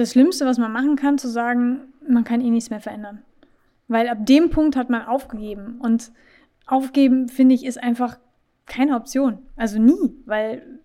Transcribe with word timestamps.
das 0.00 0.12
Schlimmste, 0.12 0.46
was 0.46 0.58
man 0.58 0.72
machen 0.72 0.96
kann, 0.96 1.18
zu 1.18 1.28
sagen, 1.28 1.92
man 2.06 2.24
kann 2.24 2.40
eh 2.40 2.50
nichts 2.50 2.70
mehr 2.70 2.80
verändern. 2.80 3.22
Weil 3.88 4.08
ab 4.08 4.24
dem 4.26 4.50
Punkt 4.50 4.76
hat 4.76 4.90
man 4.90 5.06
aufgegeben. 5.06 5.78
Und 5.80 6.12
aufgeben, 6.66 7.28
finde 7.28 7.54
ich, 7.54 7.64
ist 7.64 7.82
einfach 7.82 8.18
keine 8.66 8.96
Option. 8.96 9.38
Also 9.56 9.80
nie, 9.80 10.14
weil 10.26 10.80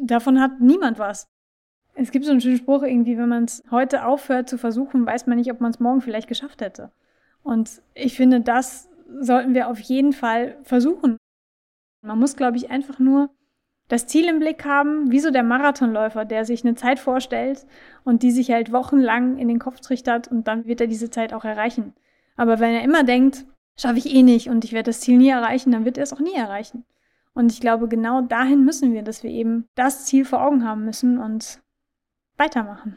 davon 0.00 0.40
hat 0.40 0.60
niemand 0.60 0.98
was. 0.98 1.26
Es 1.94 2.12
gibt 2.12 2.24
so 2.24 2.30
einen 2.30 2.40
schönen 2.40 2.58
Spruch 2.58 2.82
irgendwie, 2.82 3.18
wenn 3.18 3.28
man 3.28 3.44
es 3.44 3.64
heute 3.70 4.06
aufhört 4.06 4.48
zu 4.48 4.56
versuchen, 4.56 5.04
weiß 5.04 5.26
man 5.26 5.36
nicht, 5.36 5.50
ob 5.50 5.60
man 5.60 5.72
es 5.72 5.80
morgen 5.80 6.00
vielleicht 6.00 6.28
geschafft 6.28 6.60
hätte. 6.60 6.92
Und 7.42 7.82
ich 7.94 8.14
finde, 8.14 8.40
das 8.40 8.88
sollten 9.20 9.54
wir 9.54 9.68
auf 9.68 9.80
jeden 9.80 10.12
Fall 10.12 10.58
versuchen. 10.62 11.16
Man 12.02 12.18
muss, 12.18 12.36
glaube 12.36 12.56
ich, 12.56 12.70
einfach 12.70 13.00
nur 13.00 13.30
das 13.88 14.06
Ziel 14.06 14.28
im 14.28 14.38
Blick 14.38 14.64
haben, 14.64 15.10
wie 15.10 15.20
so 15.20 15.30
der 15.30 15.42
Marathonläufer, 15.42 16.24
der 16.24 16.44
sich 16.44 16.64
eine 16.64 16.74
Zeit 16.74 16.98
vorstellt 16.98 17.66
und 18.04 18.22
die 18.22 18.30
sich 18.30 18.50
halt 18.50 18.72
wochenlang 18.72 19.38
in 19.38 19.48
den 19.48 19.58
Kopf 19.58 19.80
trichtert 19.80 20.28
und 20.28 20.46
dann 20.46 20.66
wird 20.66 20.80
er 20.80 20.86
diese 20.86 21.10
Zeit 21.10 21.32
auch 21.32 21.44
erreichen. 21.44 21.94
Aber 22.36 22.60
wenn 22.60 22.74
er 22.74 22.82
immer 22.82 23.02
denkt, 23.02 23.46
schaffe 23.78 23.98
ich 23.98 24.14
eh 24.14 24.22
nicht 24.22 24.48
und 24.48 24.64
ich 24.64 24.72
werde 24.72 24.90
das 24.90 25.00
Ziel 25.00 25.16
nie 25.16 25.30
erreichen, 25.30 25.72
dann 25.72 25.84
wird 25.84 25.96
er 25.96 26.04
es 26.04 26.12
auch 26.12 26.20
nie 26.20 26.34
erreichen. 26.34 26.84
Und 27.34 27.52
ich 27.52 27.60
glaube, 27.60 27.88
genau 27.88 28.20
dahin 28.20 28.64
müssen 28.64 28.92
wir, 28.92 29.02
dass 29.02 29.22
wir 29.22 29.30
eben 29.30 29.66
das 29.74 30.06
Ziel 30.06 30.24
vor 30.24 30.42
Augen 30.42 30.64
haben 30.64 30.84
müssen 30.84 31.18
und 31.18 31.60
weitermachen. 32.36 32.96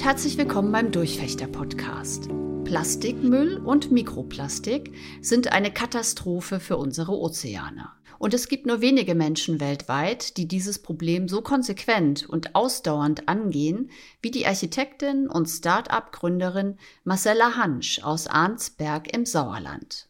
Und 0.00 0.06
herzlich 0.06 0.38
willkommen 0.38 0.72
beim 0.72 0.92
Durchfechter-Podcast. 0.92 2.30
Plastikmüll 2.64 3.58
und 3.58 3.92
Mikroplastik 3.92 4.94
sind 5.20 5.52
eine 5.52 5.70
Katastrophe 5.70 6.58
für 6.58 6.78
unsere 6.78 7.12
Ozeane. 7.12 7.90
Und 8.18 8.32
es 8.32 8.48
gibt 8.48 8.64
nur 8.64 8.80
wenige 8.80 9.14
Menschen 9.14 9.60
weltweit, 9.60 10.38
die 10.38 10.48
dieses 10.48 10.80
Problem 10.80 11.28
so 11.28 11.42
konsequent 11.42 12.26
und 12.26 12.54
ausdauernd 12.54 13.28
angehen, 13.28 13.90
wie 14.22 14.30
die 14.30 14.46
Architektin 14.46 15.28
und 15.28 15.48
Start-up-Gründerin 15.50 16.78
Marcella 17.04 17.56
Hansch 17.56 18.02
aus 18.02 18.26
Arnsberg 18.26 19.14
im 19.14 19.26
Sauerland. 19.26 20.08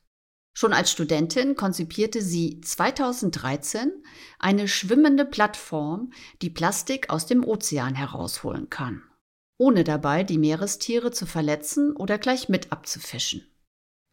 Schon 0.52 0.72
als 0.72 0.92
Studentin 0.92 1.56
konzipierte 1.56 2.22
sie 2.22 2.60
2013 2.60 3.90
eine 4.38 4.68
schwimmende 4.68 5.24
Plattform, 5.24 6.12
die 6.42 6.50
Plastik 6.50 7.10
aus 7.10 7.26
dem 7.26 7.44
Ozean 7.44 7.96
herausholen 7.96 8.70
kann 8.70 9.02
ohne 9.60 9.84
dabei 9.84 10.24
die 10.24 10.38
Meerestiere 10.38 11.10
zu 11.10 11.26
verletzen 11.26 11.94
oder 11.94 12.16
gleich 12.16 12.48
mit 12.48 12.72
abzufischen. 12.72 13.46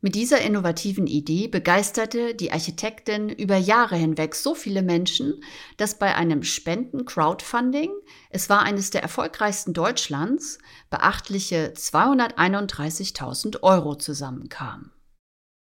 Mit 0.01 0.13
dieser 0.13 0.41
innovativen 0.41 1.07
Idee 1.07 1.47
begeisterte 1.47 2.35
die 2.35 2.51
Architektin 2.51 3.29
über 3.29 3.55
Jahre 3.55 3.95
hinweg 3.95 4.35
so 4.35 4.53
viele 4.53 4.83
Menschen, 4.83 5.41
dass 5.77 5.97
bei 5.97 6.13
einem 6.15 6.43
Spenden-Crowdfunding, 6.43 7.91
es 8.29 8.49
war 8.49 8.61
eines 8.61 8.91
der 8.91 9.01
erfolgreichsten 9.01 9.73
Deutschlands, 9.73 10.59
beachtliche 10.89 11.73
231.000 11.75 13.63
Euro 13.63 13.95
zusammenkamen. 13.95 14.91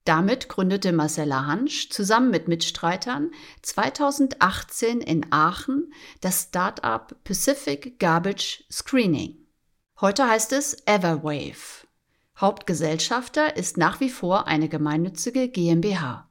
Damit 0.03 0.49
gründete 0.49 0.91
Marcella 0.91 1.45
Hansch 1.45 1.89
zusammen 1.89 2.29
mit 2.29 2.49
Mitstreitern 2.49 3.31
2018 3.61 4.99
in 4.99 5.25
Aachen 5.31 5.93
das 6.19 6.43
Startup 6.43 7.15
Pacific 7.23 7.99
Garbage 7.99 8.65
Screening. 8.69 9.46
Heute 9.99 10.27
heißt 10.27 10.51
es 10.53 10.77
Everwave. 10.85 11.87
Hauptgesellschafter 12.39 13.57
ist 13.57 13.77
nach 13.77 13.99
wie 13.99 14.11
vor 14.11 14.45
eine 14.45 14.69
gemeinnützige 14.69 15.49
GmbH. 15.49 16.29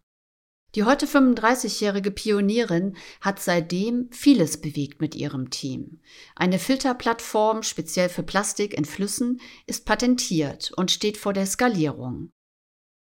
Die 0.77 0.85
heute 0.85 1.07
35-jährige 1.07 2.13
Pionierin 2.13 2.97
hat 3.21 3.41
seitdem 3.41 4.09
vieles 4.13 4.61
bewegt 4.61 5.01
mit 5.01 5.17
ihrem 5.17 5.51
Team. 5.51 6.01
Eine 6.37 6.61
Filterplattform 6.61 7.65
speziell 7.65 8.09
für 8.09 8.23
Plastik 8.23 8.73
in 8.73 8.85
Flüssen 8.85 9.41
ist 9.67 9.85
patentiert 9.85 10.71
und 10.77 10.93
steht 10.93 11.17
vor 11.17 11.33
der 11.33 11.47
Skalierung. 11.47 12.31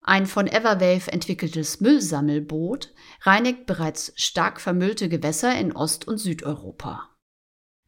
Ein 0.00 0.24
von 0.24 0.46
Everwave 0.46 1.12
entwickeltes 1.12 1.80
Müllsammelboot 1.80 2.94
reinigt 3.20 3.66
bereits 3.66 4.14
stark 4.16 4.58
vermüllte 4.58 5.10
Gewässer 5.10 5.54
in 5.58 5.76
Ost- 5.76 6.08
und 6.08 6.16
Südeuropa. 6.16 7.15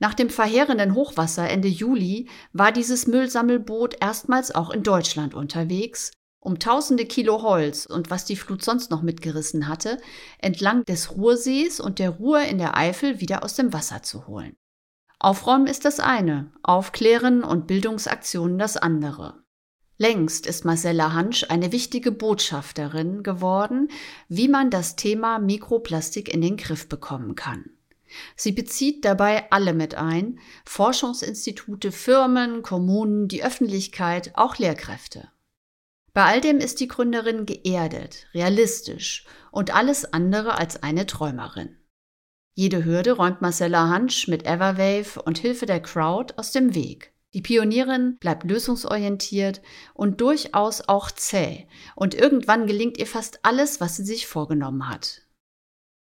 Nach 0.01 0.15
dem 0.15 0.31
verheerenden 0.31 0.95
Hochwasser 0.95 1.49
Ende 1.49 1.69
Juli 1.69 2.29
war 2.53 2.71
dieses 2.71 3.07
Müllsammelboot 3.07 3.97
erstmals 4.01 4.55
auch 4.55 4.71
in 4.71 4.83
Deutschland 4.83 5.35
unterwegs, 5.35 6.13
um 6.41 6.59
tausende 6.61 7.05
Kilo 7.05 7.43
Holz 7.43 7.85
und 7.85 8.11
was 8.11 8.25
die 8.25 8.37
Flut 8.37 8.65
sonst 8.65 8.91
noch 8.91 9.03
mitgerissen 9.03 9.67
hatte, 9.67 9.99
entlang 10.39 10.85
des 10.85 11.17
Ruhrsees 11.17 11.81
und 11.81 11.99
der 11.99 12.11
Ruhr 12.11 12.43
in 12.43 12.59
der 12.59 12.77
Eifel 12.77 13.21
wieder 13.21 13.43
aus 13.43 13.55
dem 13.55 13.73
Wasser 13.73 14.03
zu 14.03 14.29
holen. 14.29 14.57
Aufräumen 15.19 15.67
ist 15.67 15.85
das 15.85 15.99
eine, 15.99 16.53
Aufklären 16.63 17.43
und 17.43 17.67
Bildungsaktionen 17.67 18.57
das 18.57 18.77
andere. 18.77 19.43
Längst 19.97 20.47
ist 20.47 20.65
Marcella 20.65 21.13
Hansch 21.13 21.45
eine 21.49 21.73
wichtige 21.73 22.13
Botschafterin 22.13 23.25
geworden, 23.25 23.89
wie 24.29 24.47
man 24.47 24.71
das 24.71 24.95
Thema 24.95 25.41
Mikroplastik 25.41 26.33
in 26.33 26.41
den 26.41 26.57
Griff 26.57 26.89
bekommen 26.89 27.35
kann. 27.35 27.78
Sie 28.37 28.53
bezieht 28.53 29.05
dabei 29.05 29.51
alle 29.51 29.75
mit 29.75 29.95
ein, 29.95 30.39
Forschungsinstitute, 30.65 31.93
Firmen, 31.93 32.63
Kommunen, 32.63 33.29
die 33.29 33.45
Öffentlichkeit, 33.45 34.33
auch 34.35 34.59
Lehrkräfte. 34.59 35.31
Bei 36.15 36.25
all 36.25 36.41
dem 36.41 36.59
ist 36.59 36.81
die 36.81 36.89
Gründerin 36.89 37.47
geerdet, 37.47 38.27
realistisch 38.35 39.25
und 39.53 39.75
alles 39.75 40.13
andere 40.13 40.59
als 40.59 40.83
eine 40.83 41.07
Träumerin. 41.07 41.77
Jede 42.55 42.85
Hürde 42.85 43.13
räumt 43.13 43.41
Marcella 43.41 43.89
Hansch 43.89 44.27
mit 44.27 44.45
Everwave 44.45 45.23
und 45.23 45.39
Hilfe 45.39 45.65
der 45.65 45.81
Crowd 45.81 46.35
aus 46.37 46.51
dem 46.51 46.75
Weg. 46.75 47.15
Die 47.35 47.43
Pionierin 47.43 48.17
bleibt 48.19 48.43
lösungsorientiert 48.45 49.61
und 49.95 50.21
durchaus 50.21 50.89
auch 50.89 51.11
zäh, 51.11 51.69
und 51.95 52.15
irgendwann 52.15 52.67
gelingt 52.67 52.99
ihr 52.99 53.07
fast 53.07 53.45
alles, 53.45 53.81
was 53.81 53.97
sie 53.97 54.05
sich 54.05 54.27
vorgenommen 54.27 54.89
hat. 54.89 55.28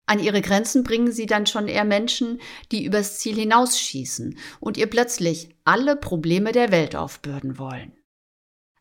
An 0.10 0.18
ihre 0.18 0.42
Grenzen 0.42 0.84
bringen 0.84 1.12
sie 1.12 1.28
dann 1.28 1.46
schon 1.46 1.68
eher 1.68 1.84
Menschen, 1.84 2.42
die 2.72 2.84
übers 2.84 3.20
Ziel 3.20 3.36
hinausschießen 3.36 4.40
und 4.60 4.76
ihr 4.76 4.88
plötzlich 4.88 5.50
alle 5.66 5.96
Probleme 5.96 6.52
der 6.52 6.72
Welt 6.72 6.96
aufbürden 6.96 7.60
wollen. 7.60 7.92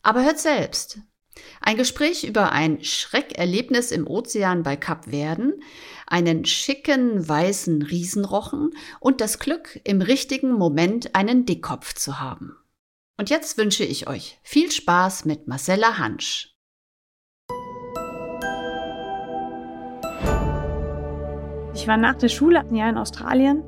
Aber 0.01 0.25
hört 0.25 0.39
selbst. 0.39 1.01
Ein 1.61 1.77
Gespräch 1.77 2.25
über 2.25 2.53
ein 2.53 2.83
Schreckerlebnis 2.83 3.91
im 3.91 4.07
Ozean 4.07 4.63
bei 4.63 4.77
Kap 4.77 5.11
Verden, 5.11 5.63
einen 6.07 6.47
schicken 6.47 7.29
weißen 7.29 7.83
Riesenrochen 7.83 8.71
und 8.99 9.21
das 9.21 9.39
Glück, 9.39 9.79
im 9.85 10.01
richtigen 10.01 10.53
Moment 10.53 11.15
einen 11.15 11.45
Dickkopf 11.45 11.93
zu 11.93 12.21
haben. 12.21 12.57
Und 13.19 13.29
jetzt 13.29 13.59
wünsche 13.59 13.85
ich 13.85 14.09
euch 14.09 14.39
viel 14.43 14.73
Spaß 14.73 15.27
mit 15.27 15.47
Marcella 15.47 15.99
Hansch. 15.99 16.58
Ich 21.79 21.87
war 21.87 21.97
nach 21.97 22.17
der 22.17 22.29
Schule 22.29 22.59
ein 22.59 22.75
Jahr 22.75 22.91
in 22.91 22.99
Australien, 22.99 23.63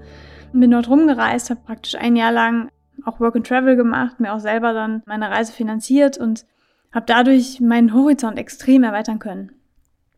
bin 0.53 0.73
dort 0.73 0.89
rumgereist, 0.89 1.49
habe 1.49 1.61
praktisch 1.65 1.95
ein 1.95 2.17
Jahr 2.17 2.33
lang 2.33 2.69
auch 3.05 3.21
Work 3.21 3.37
and 3.37 3.47
Travel 3.47 3.77
gemacht, 3.77 4.19
mir 4.19 4.35
auch 4.35 4.41
selber 4.41 4.73
dann 4.73 5.05
meine 5.07 5.31
Reise 5.31 5.53
finanziert 5.53 6.19
und 6.19 6.45
habe 6.93 7.07
dadurch 7.07 7.61
meinen 7.61 7.95
Horizont 7.95 8.37
extrem 8.37 8.83
erweitern 8.83 9.21
können. 9.21 9.53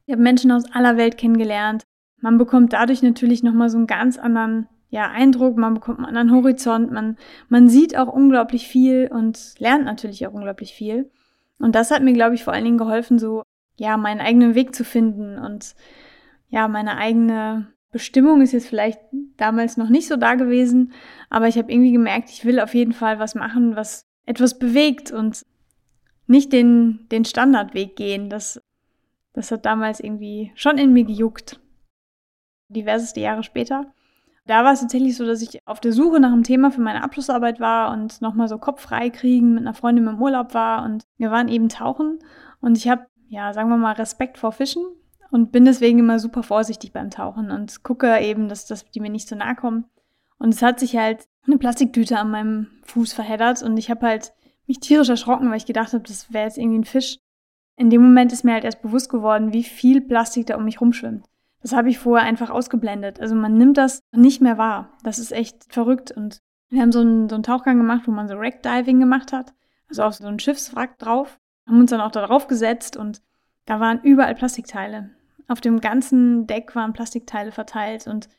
Ich 0.07 0.13
habe 0.13 0.23
Menschen 0.23 0.51
aus 0.53 0.65
aller 0.73 0.97
Welt 0.97 1.19
kennengelernt. 1.19 1.83
Man 2.19 2.39
bekommt 2.39 2.73
dadurch 2.73 3.03
natürlich 3.03 3.43
nochmal 3.43 3.69
so 3.69 3.77
einen 3.77 3.87
ganz 3.87 4.17
anderen 4.17 4.69
ja, 4.89 5.11
Eindruck, 5.11 5.59
man 5.59 5.75
bekommt 5.75 5.99
einen 5.99 6.07
anderen 6.07 6.33
Horizont, 6.33 6.93
man, 6.93 7.19
man 7.51 7.69
sieht 7.69 7.95
auch 7.99 8.09
unglaublich 8.09 8.69
viel 8.69 9.11
und 9.13 9.55
lernt 9.59 9.85
natürlich 9.85 10.27
auch 10.27 10.33
unglaublich 10.33 10.73
viel. 10.73 11.11
Und 11.59 11.75
das 11.75 11.91
hat 11.91 12.03
mir, 12.03 12.15
glaube 12.15 12.37
ich, 12.37 12.43
vor 12.43 12.55
allen 12.55 12.65
Dingen 12.65 12.79
geholfen, 12.79 13.19
so 13.19 13.43
ja, 13.77 13.99
meinen 13.99 14.23
eigenen 14.23 14.55
Weg 14.55 14.75
zu 14.75 14.83
finden 14.83 15.37
und 15.37 15.75
ja, 16.49 16.69
meine 16.69 16.97
eigene 16.97 17.67
Bestimmung 17.93 18.41
ist 18.41 18.53
jetzt 18.53 18.69
vielleicht 18.69 18.99
damals 19.37 19.77
noch 19.77 19.91
nicht 19.91 20.09
so 20.09 20.17
da 20.17 20.35
gewesen, 20.35 20.93
aber 21.29 21.47
ich 21.47 21.59
habe 21.59 21.71
irgendwie 21.71 21.93
gemerkt, 21.93 22.31
ich 22.31 22.45
will 22.45 22.59
auf 22.59 22.75
jeden 22.75 22.93
Fall 22.93 23.19
was 23.19 23.35
machen, 23.35 23.77
was 23.77 24.07
etwas 24.25 24.59
bewegt 24.59 25.13
und 25.13 25.45
nicht 26.27 26.53
den, 26.53 27.07
den 27.11 27.27
Standardweg 27.27 27.95
gehen. 27.95 28.31
Das, 28.31 28.63
das 29.35 29.51
hat 29.51 29.67
damals 29.67 30.01
irgendwie 30.01 30.53
schon 30.55 30.79
in 30.79 30.95
mir 30.95 31.05
gejuckt. 31.05 31.61
Diverseste 32.69 33.21
Jahre 33.21 33.43
später. 33.43 33.93
Da 34.47 34.65
war 34.65 34.73
es 34.73 34.81
tatsächlich 34.81 35.17
so, 35.17 35.27
dass 35.27 35.43
ich 35.43 35.61
auf 35.67 35.79
der 35.79 35.93
Suche 35.93 36.19
nach 36.19 36.33
einem 36.33 36.43
Thema 36.43 36.71
für 36.71 36.81
meine 36.81 37.05
Abschlussarbeit 37.05 37.61
war 37.61 37.93
und 37.93 38.23
nochmal 38.23 38.49
so 38.49 38.57
Kopf 38.57 38.81
frei 38.81 39.11
kriegen 39.11 39.53
mit 39.53 39.61
einer 39.61 39.75
Freundin 39.75 40.07
im 40.09 40.21
Urlaub 40.21 40.55
war 40.55 40.85
und 40.85 41.05
wir 41.19 41.31
waren 41.31 41.49
eben 41.49 41.69
tauchen 41.69 42.19
und 42.61 42.79
ich 42.79 42.89
habe, 42.89 43.07
ja, 43.29 43.53
sagen 43.53 43.69
wir 43.69 43.77
mal, 43.77 43.93
Respekt 43.93 44.39
vor 44.39 44.51
Fischen 44.51 44.83
und 45.33 45.51
bin 45.51 45.65
deswegen 45.65 45.99
immer 45.99 46.19
super 46.19 46.43
vorsichtig 46.43 46.93
beim 46.93 47.11
Tauchen 47.11 47.51
und 47.51 47.83
gucke 47.83 48.21
eben, 48.21 48.49
dass, 48.49 48.67
dass 48.67 48.85
die 48.91 49.01
mir 49.01 49.11
nicht 49.11 49.29
so 49.29 49.35
nahe 49.35 49.57
kommen. 49.57 49.87
Und 50.39 50.53
es 50.53 50.61
hat 50.63 50.79
sich 50.79 50.97
halt 50.97 51.27
eine 51.47 51.57
Plastiktüte 51.57 52.19
an 52.19 52.31
meinem 52.31 52.67
Fuß 52.85 53.15
verheddert 53.15 53.63
und 53.63 53.79
ich 53.79 53.91
habe 53.91 54.07
halt 54.07 54.35
mich 54.67 54.79
tierisch 54.79 55.09
erschrocken, 55.09 55.49
weil 55.49 55.57
ich 55.57 55.67
gedacht 55.67 55.95
habe, 55.95 56.05
das 56.05 56.33
wäre 56.33 56.45
jetzt 56.45 56.59
irgendwie 56.59 56.81
ein 56.81 56.85
Fisch. 56.85 57.19
In 57.77 57.89
dem 57.89 58.03
Moment 58.03 58.33
ist 58.33 58.45
mir 58.45 58.53
halt 58.53 58.65
erst 58.65 58.83
bewusst 58.83 59.09
geworden, 59.09 59.55
wie 59.55 59.65
viel 59.65 60.03
Plastik 60.03 60.47
da 60.47 60.57
um 60.57 60.65
mich 60.65 60.81
rumschwimmt. 60.81 61.25
Das 61.63 61.73
habe 61.73 61.89
ich 61.89 61.99
vorher 61.99 62.27
einfach 62.27 62.51
ausgeblendet. 62.51 63.19
Also 63.19 63.35
man 63.35 63.57
nimmt 63.57 63.79
das 63.79 64.03
nicht 64.15 64.43
mehr 64.43 64.59
wahr. 64.59 64.91
Das 65.03 65.19
ist 65.19 65.33
echt 65.33 65.73
verrückt. 65.73 66.11
Und 66.11 66.41
wir 66.69 66.83
haben 66.83 66.93
so 66.93 67.01
einen, 67.01 67.31
so 67.31 67.37
einen 67.37 67.45
Tauchgang 67.45 67.79
gemacht, 67.79 68.03
wo 68.07 68.11
man 68.11 68.29
so 68.29 68.37
Wreckdiving 68.37 69.01
gemacht 69.01 69.33
hat. 69.33 69.55
Also 69.89 70.03
auf 70.03 70.15
so 70.15 70.27
einen 70.27 70.41
Schiffswrack 70.41 70.99
drauf. 70.99 71.39
Haben 71.67 71.81
uns 71.81 71.91
dann 71.91 72.01
auch 72.01 72.11
da 72.11 72.27
drauf 72.27 72.49
gesetzt 72.49 72.97
und 72.97 73.23
da 73.65 73.81
waren 73.81 74.01
überall 74.03 74.35
Plastikteile. 74.35 75.11
Auf 75.53 75.61
dem 75.61 75.81
ganzen 75.81 76.47
Deck 76.47 76.75
waren 76.75 76.95
Plastikteile 76.95 77.53
verteilt 77.53 78.07
und 78.07 78.31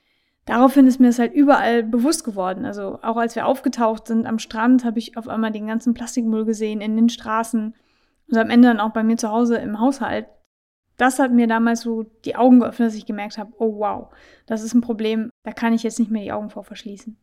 daraufhin 0.45 0.87
ist 0.87 0.99
mir 0.99 1.07
das 1.07 1.19
halt 1.19 1.31
überall 1.33 1.83
bewusst 1.83 2.23
geworden. 2.23 2.65
Also 2.65 2.97
auch 3.03 3.17
als 3.17 3.35
wir 3.35 3.45
aufgetaucht 3.45 4.07
sind 4.07 4.25
am 4.25 4.39
Strand, 4.39 4.83
habe 4.83 4.97
ich 4.97 5.15
auf 5.15 5.27
einmal 5.27 5.51
den 5.51 5.67
ganzen 5.67 5.93
Plastikmüll 5.93 6.43
gesehen 6.43 6.81
in 6.81 6.95
den 6.95 7.09
Straßen 7.09 7.75
und 8.31 8.37
am 8.37 8.49
Ende 8.49 8.67
dann 8.69 8.79
auch 8.79 8.93
bei 8.93 9.03
mir 9.03 9.17
zu 9.17 9.29
Hause 9.29 9.57
im 9.57 9.79
Haushalt 9.79 10.25
das 10.97 11.19
hat 11.19 11.31
mir 11.31 11.47
damals 11.47 11.81
so 11.81 12.03
die 12.25 12.35
Augen 12.35 12.59
geöffnet, 12.59 12.87
dass 12.87 12.95
ich 12.95 13.05
gemerkt 13.05 13.37
habe, 13.37 13.51
oh 13.57 13.79
wow, 13.79 14.09
das 14.45 14.61
ist 14.61 14.73
ein 14.73 14.81
Problem, 14.81 15.31
da 15.43 15.51
kann 15.51 15.73
ich 15.73 15.83
jetzt 15.83 15.99
nicht 15.99 16.11
mehr 16.11 16.23
die 16.23 16.31
Augen 16.31 16.49
vor 16.49 16.63
verschließen. 16.63 17.17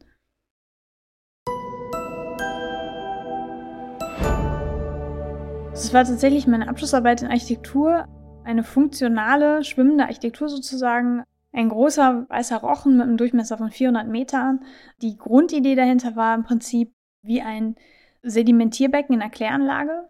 Es 5.72 5.94
war 5.94 6.04
tatsächlich 6.04 6.46
meine 6.46 6.68
Abschlussarbeit 6.68 7.22
in 7.22 7.28
Architektur, 7.28 8.06
eine 8.50 8.64
funktionale, 8.64 9.64
schwimmende 9.64 10.04
Architektur 10.04 10.48
sozusagen. 10.48 11.24
Ein 11.52 11.68
großer 11.68 12.26
weißer 12.28 12.58
Rochen 12.58 12.96
mit 12.96 13.06
einem 13.06 13.16
Durchmesser 13.16 13.58
von 13.58 13.70
400 13.70 14.06
Metern. 14.06 14.64
Die 15.02 15.16
Grundidee 15.16 15.74
dahinter 15.74 16.14
war 16.16 16.34
im 16.34 16.44
Prinzip 16.44 16.92
wie 17.22 17.40
ein 17.40 17.76
Sedimentierbecken 18.22 19.14
in 19.14 19.22
einer 19.22 19.30
Kläranlage. 19.30 20.08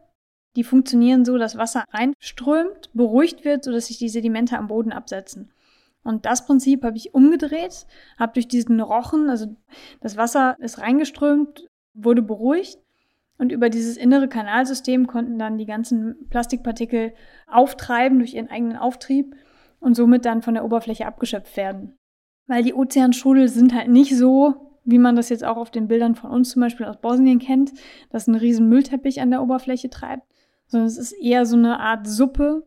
Die 0.56 0.64
funktionieren 0.64 1.24
so, 1.24 1.38
dass 1.38 1.56
Wasser 1.56 1.84
reinströmt, 1.90 2.90
beruhigt 2.92 3.44
wird, 3.44 3.64
sodass 3.64 3.86
sich 3.86 3.98
die 3.98 4.08
Sedimente 4.08 4.58
am 4.58 4.66
Boden 4.66 4.92
absetzen. 4.92 5.52
Und 6.02 6.26
das 6.26 6.46
Prinzip 6.46 6.82
habe 6.82 6.96
ich 6.96 7.14
umgedreht, 7.14 7.86
habe 8.18 8.32
durch 8.32 8.48
diesen 8.48 8.80
Rochen, 8.80 9.30
also 9.30 9.54
das 10.00 10.16
Wasser 10.16 10.56
ist 10.58 10.78
reingeströmt, 10.78 11.68
wurde 11.94 12.22
beruhigt 12.22 12.78
und 13.40 13.52
über 13.52 13.70
dieses 13.70 13.96
innere 13.96 14.28
Kanalsystem 14.28 15.06
konnten 15.06 15.38
dann 15.38 15.56
die 15.56 15.64
ganzen 15.64 16.28
Plastikpartikel 16.28 17.14
auftreiben 17.46 18.18
durch 18.18 18.34
ihren 18.34 18.50
eigenen 18.50 18.76
Auftrieb 18.76 19.34
und 19.80 19.94
somit 19.94 20.26
dann 20.26 20.42
von 20.42 20.52
der 20.52 20.64
Oberfläche 20.64 21.06
abgeschöpft 21.06 21.56
werden. 21.56 21.96
Weil 22.46 22.62
die 22.62 22.74
Ozeanstrudel 22.74 23.48
sind 23.48 23.74
halt 23.74 23.88
nicht 23.88 24.14
so, 24.14 24.76
wie 24.84 24.98
man 24.98 25.16
das 25.16 25.30
jetzt 25.30 25.42
auch 25.42 25.56
auf 25.56 25.70
den 25.70 25.88
Bildern 25.88 26.16
von 26.16 26.30
uns 26.30 26.50
zum 26.50 26.60
Beispiel 26.60 26.84
aus 26.84 27.00
Bosnien 27.00 27.38
kennt, 27.38 27.72
dass 28.10 28.26
ein 28.26 28.34
riesen 28.34 28.68
Müllteppich 28.68 29.22
an 29.22 29.30
der 29.30 29.42
Oberfläche 29.42 29.88
treibt, 29.88 30.26
sondern 30.66 30.88
es 30.88 30.98
ist 30.98 31.12
eher 31.12 31.46
so 31.46 31.56
eine 31.56 31.80
Art 31.80 32.06
Suppe, 32.06 32.66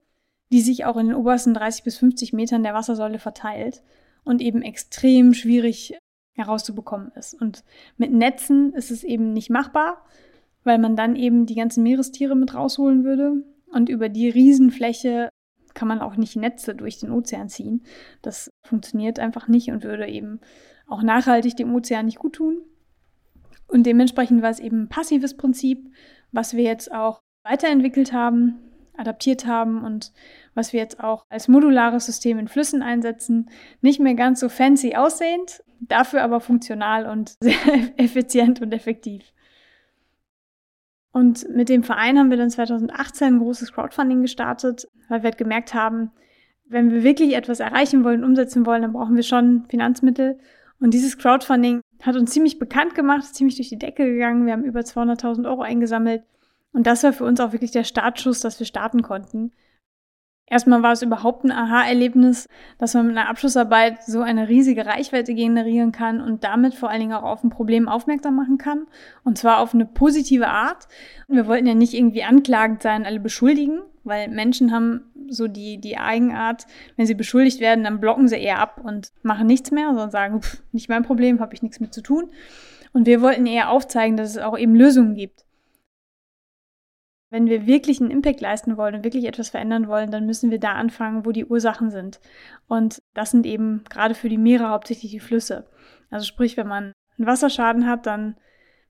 die 0.52 0.62
sich 0.62 0.86
auch 0.86 0.98
in 0.98 1.10
den 1.10 1.16
obersten 1.16 1.54
30 1.54 1.84
bis 1.84 2.00
50 2.00 2.34
Metern 2.34 2.64
der 2.64 2.74
Wassersäule 2.74 3.20
verteilt 3.20 3.84
und 4.24 4.42
eben 4.42 4.64
extrem 4.64 5.36
schwierig 5.36 5.96
herauszubekommen 6.32 7.12
ist. 7.16 7.40
Und 7.40 7.64
mit 7.98 8.12
Netzen 8.12 8.74
ist 8.74 8.90
es 8.90 9.04
eben 9.04 9.34
nicht 9.34 9.52
machbar, 9.52 10.04
weil 10.64 10.78
man 10.78 10.96
dann 10.96 11.16
eben 11.16 11.46
die 11.46 11.56
ganzen 11.56 11.84
Meerestiere 11.84 12.36
mit 12.36 12.54
rausholen 12.54 13.04
würde. 13.04 13.44
Und 13.72 13.90
über 13.90 14.10
die 14.10 14.30
Riesenfläche 14.30 15.30
kann 15.74 15.88
man 15.88 16.00
auch 16.00 16.16
nicht 16.16 16.36
Netze 16.36 16.76
durch 16.76 17.00
den 17.00 17.12
Ozean 17.12 17.50
ziehen. 17.50 17.84
Das 18.22 18.50
funktioniert 18.64 19.20
einfach 19.20 19.48
nicht 19.48 19.70
und 19.72 19.84
würde 19.84 20.08
eben 20.08 20.40
auch 20.88 21.02
nachhaltig 21.02 21.56
dem 21.56 21.74
Ozean 21.74 22.06
nicht 22.06 22.20
gut 22.20 22.34
tun. 22.34 22.62
Und 23.68 23.86
dementsprechend 23.86 24.42
war 24.42 24.52
es 24.52 24.60
eben 24.60 24.84
ein 24.84 24.90
passives 24.90 25.36
Prinzip, 25.36 25.90
was 26.32 26.56
wir 26.56 26.64
jetzt 26.64 26.92
auch 26.92 27.22
weiterentwickelt 27.44 28.14
haben, 28.14 28.60
adaptiert 28.96 29.48
haben 29.48 29.84
und 29.84 30.14
was 30.54 30.74
wir 30.74 30.80
jetzt 30.80 31.00
auch 31.04 31.24
als 31.30 31.48
modulares 31.48 32.06
System 32.06 32.38
in 32.38 32.48
Flüssen 32.48 32.84
einsetzen. 32.84 33.50
Nicht 33.82 34.00
mehr 34.00 34.14
ganz 34.14 34.40
so 34.40 34.50
fancy 34.50 34.96
aussehend, 34.96 35.64
dafür 35.80 36.24
aber 36.24 36.40
funktional 36.40 37.08
und 37.08 37.34
sehr 37.42 37.56
effizient 37.98 38.62
und 38.62 38.72
effektiv. 38.72 39.33
Und 41.14 41.48
mit 41.50 41.70
dem 41.70 41.84
Verein 41.84 42.20
haben 42.20 42.32
wir 42.32 42.38
dann 42.38 42.50
2018 42.50 43.36
ein 43.36 43.40
großes 43.40 43.72
Crowdfunding 43.72 44.22
gestartet, 44.22 44.88
weil 45.08 45.22
wir 45.22 45.30
halt 45.30 45.38
gemerkt 45.38 45.74
haben, 45.74 46.12
wenn 46.66 46.92
wir 46.92 47.04
wirklich 47.04 47.36
etwas 47.36 47.60
erreichen 47.60 48.04
wollen, 48.04 48.24
umsetzen 48.24 48.66
wollen, 48.66 48.82
dann 48.82 48.94
brauchen 48.94 49.16
wir 49.16 49.24
schon 49.24 49.66
Finanzmittel. 49.70 50.40
Und 50.80 50.94
dieses 50.94 51.18
Crowdfunding 51.18 51.82
hat 52.02 52.16
uns 52.16 52.32
ziemlich 52.32 52.60
bekannt 52.60 52.96
gemacht, 52.96 53.24
ziemlich 53.34 53.56
durch 53.56 53.70
die 53.70 53.78
Decke 53.78 54.06
gegangen. 54.06 54.46
Wir 54.46 54.54
haben 54.54 54.66
über 54.66 54.82
200.000 54.82 55.48
Euro 55.48 55.62
eingesammelt 55.62 56.24
und 56.74 56.88
das 56.88 57.04
war 57.04 57.14
für 57.14 57.24
uns 57.24 57.40
auch 57.40 57.54
wirklich 57.54 57.72
der 57.72 57.84
Startschuss, 57.84 58.42
dass 58.42 58.60
wir 58.60 58.66
starten 58.66 59.04
konnten. 59.04 59.52
Erstmal 60.46 60.84
war 60.84 60.92
es 60.92 61.02
überhaupt 61.02 61.46
ein 61.46 61.52
Aha-Erlebnis, 61.52 62.48
dass 62.78 62.94
man 62.94 63.08
mit 63.08 63.18
einer 63.18 63.30
Abschlussarbeit 63.30 64.04
so 64.04 64.22
eine 64.22 64.50
riesige 64.50 64.86
Reichweite 64.86 65.34
generieren 65.34 65.92
kann 65.92 66.22
und 66.22 66.44
damit 66.44 66.76
vor 66.76 66.90
allen 66.90 67.00
Dingen 67.00 67.14
auch 67.14 67.24
auf 67.24 67.44
ein 67.44 67.50
Problem 67.50 67.88
aufmerksam 67.88 68.36
machen 68.36 68.58
kann. 68.58 68.86
Und 69.24 69.38
zwar 69.38 69.60
auf 69.60 69.74
eine 69.74 69.86
positive 69.86 70.50
Art. 70.50 70.88
Wir 71.28 71.48
wollten 71.48 71.66
ja 71.66 71.76
nicht 71.76 71.94
irgendwie 71.94 72.24
anklagend 72.24 72.84
sein, 72.84 73.06
alle 73.06 73.22
beschuldigen, 73.22 73.80
weil 74.04 74.28
Menschen 74.28 74.72
haben 74.74 75.12
so 75.30 75.48
die, 75.48 75.80
die 75.80 75.98
Eigenart, 75.98 76.68
wenn 76.98 77.06
sie 77.06 77.16
beschuldigt 77.16 77.62
werden, 77.62 77.86
dann 77.86 78.02
blocken 78.02 78.28
sie 78.28 78.38
eher 78.38 78.60
ab 78.60 78.82
und 78.84 79.14
machen 79.24 79.48
nichts 79.48 79.72
mehr, 79.72 79.88
sondern 79.88 80.12
sagen, 80.12 80.42
pff, 80.42 80.62
nicht 80.74 80.90
mein 80.90 81.04
Problem, 81.04 81.40
habe 81.40 81.54
ich 81.54 81.64
nichts 81.64 81.80
mit 81.80 81.94
zu 81.94 82.02
tun. 82.02 82.30
Und 82.92 83.08
wir 83.08 83.22
wollten 83.22 83.46
eher 83.46 83.70
aufzeigen, 83.70 84.18
dass 84.18 84.32
es 84.32 84.38
auch 84.38 84.58
eben 84.58 84.76
Lösungen 84.76 85.16
gibt. 85.16 85.43
Wenn 87.34 87.48
wir 87.48 87.66
wirklich 87.66 88.00
einen 88.00 88.12
Impact 88.12 88.42
leisten 88.42 88.78
wollen 88.78 88.94
und 88.94 89.04
wirklich 89.04 89.26
etwas 89.26 89.50
verändern 89.50 89.88
wollen, 89.88 90.12
dann 90.12 90.28
müssen 90.28 90.52
wir 90.52 90.60
da 90.60 90.74
anfangen, 90.74 91.26
wo 91.26 91.32
die 91.32 91.46
Ursachen 91.46 91.90
sind. 91.90 92.20
Und 92.68 93.02
das 93.16 93.32
sind 93.32 93.48
eben 93.48 93.84
gerade 93.90 94.14
für 94.14 94.30
die 94.30 94.38
Meere 94.38 94.70
hauptsächlich 94.70 95.14
die 95.14 95.20
Flüsse. 95.20 95.66
Also 96.12 96.28
sprich, 96.28 96.58
wenn 96.58 96.68
man 96.68 96.94
einen 97.18 97.26
Wasserschaden 97.26 97.88
hat, 97.88 98.06
dann 98.06 98.36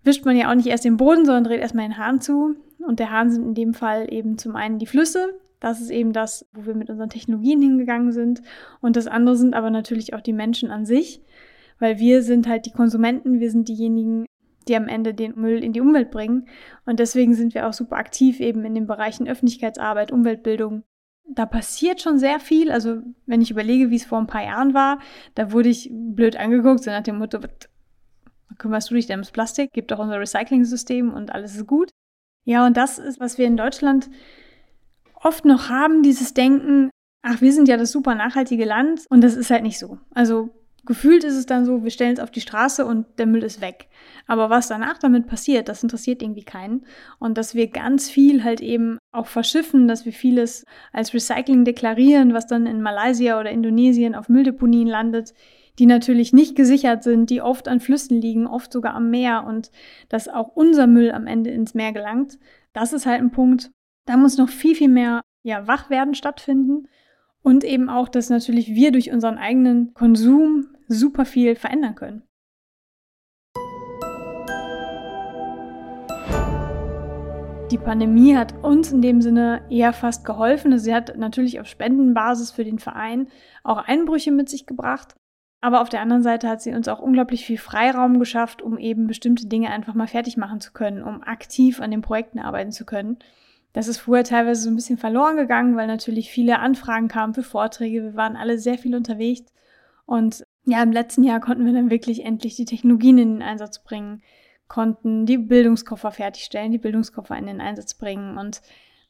wischt 0.04 0.26
man 0.26 0.36
ja 0.36 0.52
auch 0.52 0.56
nicht 0.56 0.68
erst 0.68 0.84
den 0.84 0.98
Boden, 0.98 1.24
sondern 1.24 1.46
dreht 1.46 1.62
erstmal 1.62 1.88
den 1.88 1.98
Hahn 1.98 2.20
zu. 2.20 2.58
Und 2.86 3.00
der 3.00 3.12
Hahn 3.12 3.32
sind 3.32 3.46
in 3.46 3.54
dem 3.54 3.74
Fall 3.74 4.12
eben 4.14 4.38
zum 4.38 4.58
einen 4.58 4.78
die 4.78 4.88
Flüsse. 4.88 5.40
Das 5.62 5.80
ist 5.80 5.90
eben 5.90 6.12
das, 6.12 6.46
wo 6.52 6.66
wir 6.66 6.76
mit 6.76 6.90
unseren 6.90 7.10
Technologien 7.10 7.62
hingegangen 7.62 8.12
sind. 8.12 8.42
Und 8.82 8.98
das 8.98 9.08
andere 9.08 9.38
sind 9.38 9.54
aber 9.54 9.70
natürlich 9.70 10.16
auch 10.16 10.22
die 10.22 10.34
Menschen 10.34 10.70
an 10.70 10.86
sich, 10.86 11.22
weil 11.80 11.98
wir 11.98 12.22
sind 12.22 12.50
halt 12.50 12.66
die 12.66 12.74
Konsumenten, 12.74 13.40
wir 13.40 13.52
sind 13.52 13.70
diejenigen, 13.70 14.26
die 14.68 14.76
am 14.76 14.88
Ende 14.88 15.14
den 15.14 15.40
Müll 15.40 15.64
in 15.64 15.74
die 15.74 15.82
Umwelt 15.82 16.12
bringen. 16.12 16.48
Und 16.86 17.00
deswegen 17.00 17.34
sind 17.34 17.54
wir 17.54 17.68
auch 17.68 17.74
super 17.74 17.98
aktiv 17.98 18.40
eben 18.40 18.64
in 18.66 18.76
den 18.76 18.88
Bereichen 18.88 19.28
Öffentlichkeitsarbeit, 19.28 20.12
Umweltbildung. 20.12 20.84
Da 21.26 21.46
passiert 21.46 22.02
schon 22.02 22.20
sehr 22.20 22.40
viel. 22.40 22.72
Also 22.72 23.02
wenn 23.26 23.42
ich 23.42 23.52
überlege, 23.52 23.90
wie 23.90 23.96
es 23.96 24.06
vor 24.06 24.20
ein 24.20 24.28
paar 24.28 24.44
Jahren 24.44 24.74
war, 24.74 25.00
da 25.36 25.52
wurde 25.52 25.70
ich 25.70 25.90
blöd 25.92 26.36
angeguckt, 26.36 26.84
so 26.84 26.92
nach 26.92 27.04
dem 27.04 27.18
Motto, 27.18 27.40
kümmerst 28.58 28.90
du 28.92 28.96
dich 28.96 29.08
denn 29.08 29.20
ums 29.20 29.32
Plastik? 29.32 29.72
Gibt 29.74 29.92
doch 29.92 30.00
unser 30.00 30.20
Recycling-System 30.20 31.14
und 31.14 31.32
alles 31.34 31.56
ist 31.56 31.68
gut. 31.68 31.92
Ja, 32.46 32.66
und 32.66 32.78
das 32.78 33.00
ist, 33.00 33.20
was 33.20 33.38
wir 33.38 33.48
in 33.48 33.58
Deutschland 33.58 34.10
oft 35.16 35.46
noch 35.46 35.70
haben, 35.70 36.04
dieses 36.04 36.34
Denken, 36.34 36.90
ach, 37.22 37.42
wir 37.42 37.54
sind 37.54 37.68
ja 37.68 37.78
das 37.78 37.92
super 37.92 38.16
nachhaltige 38.16 38.66
Land 38.66 39.06
und 39.10 39.24
das 39.24 39.36
ist 39.36 39.50
halt 39.50 39.64
nicht 39.64 39.80
so. 39.80 39.98
Also 40.12 40.50
Gefühlt 40.86 41.24
ist 41.24 41.36
es 41.36 41.46
dann 41.46 41.66
so, 41.66 41.84
wir 41.84 41.92
stellen 41.92 42.14
es 42.14 42.20
auf 42.20 42.32
die 42.32 42.42
Straße 42.42 42.86
und 42.86 43.06
der 43.18 43.26
Müll 43.26 43.44
ist 43.44 43.62
weg. 43.62 43.88
Aber 44.28 44.50
was 44.50 44.68
danach 44.68 44.98
damit 44.98 45.28
passiert, 45.28 45.70
das 45.70 45.82
interessiert 45.82 46.22
irgendwie 46.22 46.44
keinen. 46.44 46.86
Und 47.20 47.38
dass 47.38 47.56
wir 47.56 47.68
ganz 47.68 48.10
viel 48.10 48.44
halt 48.44 48.60
eben 48.60 48.98
auch 49.14 49.28
verschiffen, 49.28 49.88
dass 49.88 50.06
wir 50.06 50.12
vieles 50.12 50.66
als 50.92 51.14
Recycling 51.14 51.64
deklarieren, 51.64 52.34
was 52.34 52.48
dann 52.48 52.66
in 52.66 52.82
Malaysia 52.82 53.40
oder 53.40 53.52
Indonesien 53.52 54.14
auf 54.14 54.28
Mülldeponien 54.28 54.88
landet, 54.88 55.34
die 55.80 55.86
natürlich 55.86 56.34
nicht 56.34 56.56
gesichert 56.56 57.02
sind, 57.04 57.30
die 57.30 57.42
oft 57.42 57.70
an 57.70 57.80
Flüssen 57.80 58.20
liegen, 58.20 58.46
oft 58.46 58.74
sogar 58.74 58.94
am 58.94 59.10
Meer 59.10 59.46
und 59.48 59.72
dass 60.10 60.28
auch 60.28 60.50
unser 60.50 60.86
Müll 60.86 61.12
am 61.12 61.28
Ende 61.28 61.50
ins 61.50 61.74
Meer 61.74 61.94
gelangt. 61.94 62.38
Das 62.74 62.92
ist 62.92 63.06
halt 63.06 63.22
ein 63.22 63.32
Punkt. 63.32 63.72
Da 64.06 64.18
muss 64.18 64.38
noch 64.38 64.50
viel, 64.50 64.76
viel 64.76 64.90
mehr 64.90 65.22
ja, 65.44 65.66
Wachwerden 65.66 66.14
stattfinden. 66.14 66.88
Und 67.42 67.66
eben 67.66 67.90
auch, 67.90 68.08
dass 68.08 68.30
natürlich 68.30 68.74
wir 68.74 68.92
durch 68.92 69.12
unseren 69.12 69.38
eigenen 69.38 69.94
Konsum 69.94 70.68
super 70.88 71.26
viel 71.26 71.56
verändern 71.56 71.96
können. 71.96 72.24
die 77.74 77.80
Pandemie 77.80 78.38
hat 78.38 78.64
uns 78.64 78.92
in 78.92 79.02
dem 79.02 79.20
Sinne 79.20 79.64
eher 79.72 79.94
fast 79.94 80.26
geholfen. 80.26 80.78
Sie 80.78 80.94
hat 80.94 81.18
natürlich 81.18 81.60
auf 81.60 81.66
Spendenbasis 81.66 82.52
für 82.52 82.64
den 82.64 82.78
Verein 82.78 83.30
auch 83.64 83.78
Einbrüche 83.78 84.32
mit 84.32 84.48
sich 84.48 84.68
gebracht. 84.68 85.16
Aber 85.60 85.82
auf 85.82 85.90
der 85.90 86.02
anderen 86.02 86.22
Seite 86.22 86.48
hat 86.48 86.62
sie 86.62 86.72
uns 86.72 86.88
auch 86.88 87.00
unglaublich 87.00 87.48
viel 87.48 87.58
Freiraum 87.58 88.20
geschafft, 88.20 88.62
um 88.62 88.78
eben 88.78 89.08
bestimmte 89.08 89.48
Dinge 89.48 89.72
einfach 89.72 89.96
mal 89.96 90.06
fertig 90.06 90.38
machen 90.38 90.62
zu 90.62 90.72
können, 90.72 91.02
um 91.02 91.24
aktiv 91.24 91.82
an 91.82 91.90
den 91.90 92.04
Projekten 92.04 92.38
arbeiten 92.38 92.72
zu 92.72 92.86
können. 92.86 93.18
Das 93.72 93.88
ist 93.88 93.98
vorher 93.98 94.24
teilweise 94.24 94.62
so 94.62 94.70
ein 94.70 94.76
bisschen 94.76 95.00
verloren 95.00 95.36
gegangen, 95.36 95.76
weil 95.76 95.88
natürlich 95.88 96.30
viele 96.30 96.60
Anfragen 96.60 97.08
kamen 97.08 97.34
für 97.34 97.42
Vorträge. 97.42 98.04
Wir 98.04 98.16
waren 98.16 98.36
alle 98.36 98.60
sehr 98.60 98.78
viel 98.78 98.94
unterwegs. 98.94 99.52
Und 100.06 100.44
ja, 100.66 100.82
im 100.82 100.92
letzten 100.92 101.24
Jahr 101.24 101.40
konnten 101.40 101.66
wir 101.66 101.74
dann 101.74 101.90
wirklich 101.90 102.26
endlich 102.26 102.56
die 102.56 102.66
Technologien 102.66 103.18
in 103.18 103.34
den 103.36 103.42
Einsatz 103.42 103.84
bringen, 103.84 104.22
konnten 104.68 105.26
die 105.26 105.38
Bildungskoffer 105.38 106.12
fertigstellen, 106.12 106.72
die 106.72 106.78
Bildungskoffer 106.78 107.38
in 107.38 107.48
den 107.48 107.62
Einsatz 107.62 107.94
bringen. 107.96 108.38
Und 108.38 108.62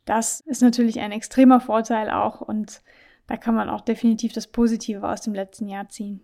das 0.05 0.39
ist 0.41 0.61
natürlich 0.61 0.99
ein 0.99 1.11
extremer 1.11 1.59
Vorteil 1.59 2.09
auch. 2.09 2.41
Und 2.41 2.81
da 3.27 3.37
kann 3.37 3.55
man 3.55 3.69
auch 3.69 3.81
definitiv 3.81 4.33
das 4.33 4.47
Positive 4.47 5.07
aus 5.07 5.21
dem 5.21 5.33
letzten 5.33 5.67
Jahr 5.67 5.89
ziehen. 5.89 6.21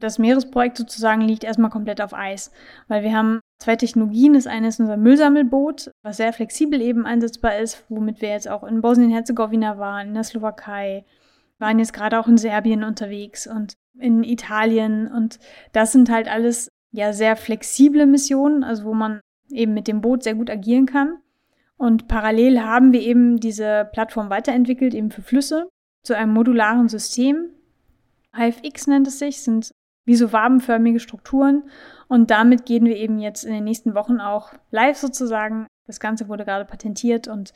Das 0.00 0.18
Meeresprojekt 0.18 0.76
sozusagen 0.76 1.20
liegt 1.20 1.44
erstmal 1.44 1.70
komplett 1.70 2.00
auf 2.00 2.14
Eis, 2.14 2.50
weil 2.88 3.04
wir 3.04 3.16
haben 3.16 3.40
zwei 3.62 3.76
Technologien. 3.76 4.34
Das 4.34 4.46
eine 4.46 4.68
ist 4.68 4.80
unser 4.80 4.96
Müllsammelboot, 4.96 5.92
was 6.02 6.16
sehr 6.16 6.32
flexibel 6.32 6.80
eben 6.80 7.06
einsetzbar 7.06 7.58
ist, 7.58 7.84
womit 7.88 8.20
wir 8.20 8.30
jetzt 8.30 8.48
auch 8.48 8.64
in 8.64 8.80
Bosnien-Herzegowina 8.80 9.78
waren, 9.78 10.08
in 10.08 10.14
der 10.14 10.24
Slowakei, 10.24 11.04
waren 11.64 11.78
jetzt 11.78 11.94
gerade 11.94 12.20
auch 12.20 12.28
in 12.28 12.36
Serbien 12.36 12.84
unterwegs 12.84 13.46
und 13.46 13.74
in 13.98 14.22
Italien. 14.22 15.10
Und 15.10 15.38
das 15.72 15.92
sind 15.92 16.10
halt 16.10 16.28
alles 16.28 16.68
ja 16.92 17.12
sehr 17.14 17.36
flexible 17.36 18.06
Missionen, 18.06 18.62
also 18.62 18.84
wo 18.84 18.92
man 18.92 19.20
eben 19.48 19.72
mit 19.72 19.88
dem 19.88 20.02
Boot 20.02 20.22
sehr 20.22 20.34
gut 20.34 20.50
agieren 20.50 20.84
kann. 20.84 21.16
Und 21.76 22.06
parallel 22.06 22.60
haben 22.60 22.92
wir 22.92 23.00
eben 23.00 23.40
diese 23.40 23.88
Plattform 23.92 24.28
weiterentwickelt, 24.28 24.94
eben 24.94 25.10
für 25.10 25.22
Flüsse, 25.22 25.68
zu 26.02 26.14
einem 26.14 26.34
modularen 26.34 26.88
System. 26.88 27.48
HFX 28.36 28.86
nennt 28.86 29.08
es 29.08 29.18
sich, 29.18 29.42
sind 29.42 29.72
wie 30.04 30.16
so 30.16 30.32
wabenförmige 30.32 31.00
Strukturen. 31.00 31.64
Und 32.08 32.30
damit 32.30 32.66
gehen 32.66 32.84
wir 32.84 32.96
eben 32.96 33.18
jetzt 33.18 33.44
in 33.44 33.54
den 33.54 33.64
nächsten 33.64 33.94
Wochen 33.94 34.20
auch 34.20 34.52
live 34.70 34.98
sozusagen. 34.98 35.66
Das 35.86 36.00
Ganze 36.00 36.28
wurde 36.28 36.44
gerade 36.44 36.64
patentiert 36.64 37.28
und 37.28 37.52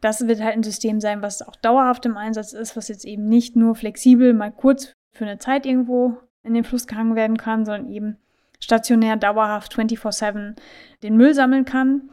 das 0.00 0.26
wird 0.28 0.40
halt 0.40 0.54
ein 0.54 0.62
System 0.62 1.00
sein, 1.00 1.22
was 1.22 1.42
auch 1.42 1.56
dauerhaft 1.56 2.06
im 2.06 2.16
Einsatz 2.16 2.52
ist, 2.52 2.76
was 2.76 2.88
jetzt 2.88 3.04
eben 3.04 3.28
nicht 3.28 3.56
nur 3.56 3.74
flexibel 3.74 4.34
mal 4.34 4.52
kurz 4.52 4.92
für 5.12 5.24
eine 5.24 5.38
Zeit 5.38 5.66
irgendwo 5.66 6.16
in 6.44 6.54
den 6.54 6.64
Fluss 6.64 6.86
gehangen 6.86 7.16
werden 7.16 7.36
kann, 7.36 7.64
sondern 7.64 7.90
eben 7.90 8.16
stationär 8.60 9.16
dauerhaft 9.16 9.74
24/7 9.74 10.54
den 11.02 11.16
Müll 11.16 11.34
sammeln 11.34 11.64
kann. 11.64 12.10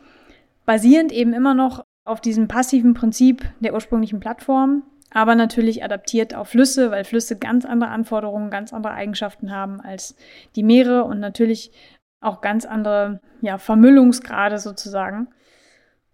Basierend 0.65 1.11
eben 1.11 1.33
immer 1.33 1.53
noch 1.53 1.83
auf 2.05 2.21
diesem 2.21 2.47
passiven 2.47 2.95
Prinzip 2.95 3.47
der 3.59 3.73
ursprünglichen 3.73 4.19
Plattform, 4.19 4.83
aber 5.11 5.35
natürlich 5.35 5.83
adaptiert 5.83 6.33
auf 6.33 6.49
Flüsse, 6.49 6.91
weil 6.91 7.03
Flüsse 7.03 7.37
ganz 7.37 7.65
andere 7.65 7.91
Anforderungen, 7.91 8.49
ganz 8.49 8.73
andere 8.73 8.93
Eigenschaften 8.93 9.51
haben 9.51 9.79
als 9.79 10.15
die 10.55 10.63
Meere 10.63 11.03
und 11.03 11.19
natürlich 11.19 11.71
auch 12.21 12.41
ganz 12.41 12.65
andere 12.65 13.21
ja, 13.41 13.57
Vermüllungsgrade 13.57 14.57
sozusagen. 14.57 15.29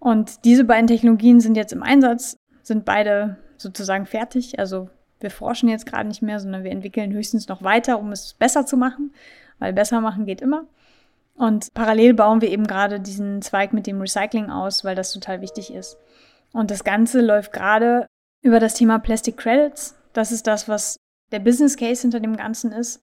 Und 0.05 0.45
diese 0.45 0.65
beiden 0.65 0.85
Technologien 0.85 1.39
sind 1.39 1.57
jetzt 1.57 1.73
im 1.73 1.81
Einsatz, 1.81 2.37
sind 2.61 2.85
beide 2.85 3.37
sozusagen 3.57 4.05
fertig. 4.05 4.59
Also 4.59 4.87
wir 5.19 5.31
forschen 5.31 5.67
jetzt 5.67 5.87
gerade 5.87 6.07
nicht 6.07 6.21
mehr, 6.21 6.39
sondern 6.39 6.63
wir 6.63 6.69
entwickeln 6.69 7.11
höchstens 7.11 7.47
noch 7.47 7.63
weiter, 7.63 7.97
um 7.97 8.11
es 8.11 8.35
besser 8.35 8.67
zu 8.67 8.77
machen, 8.77 9.15
weil 9.57 9.73
besser 9.73 10.01
machen 10.01 10.27
geht 10.27 10.41
immer. 10.41 10.67
Und 11.33 11.73
parallel 11.73 12.13
bauen 12.13 12.39
wir 12.39 12.51
eben 12.51 12.67
gerade 12.67 12.99
diesen 12.99 13.41
Zweig 13.41 13.73
mit 13.73 13.87
dem 13.87 13.99
Recycling 13.99 14.51
aus, 14.51 14.83
weil 14.85 14.93
das 14.93 15.11
total 15.11 15.41
wichtig 15.41 15.73
ist. 15.73 15.97
Und 16.53 16.69
das 16.69 16.83
Ganze 16.83 17.21
läuft 17.21 17.51
gerade 17.51 18.05
über 18.43 18.59
das 18.59 18.75
Thema 18.75 18.99
Plastic 18.99 19.37
Credits. 19.37 19.97
Das 20.13 20.31
ist 20.31 20.45
das, 20.45 20.69
was 20.69 20.97
der 21.31 21.39
Business 21.39 21.77
Case 21.77 22.03
hinter 22.03 22.19
dem 22.19 22.37
Ganzen 22.37 22.71
ist. 22.73 23.01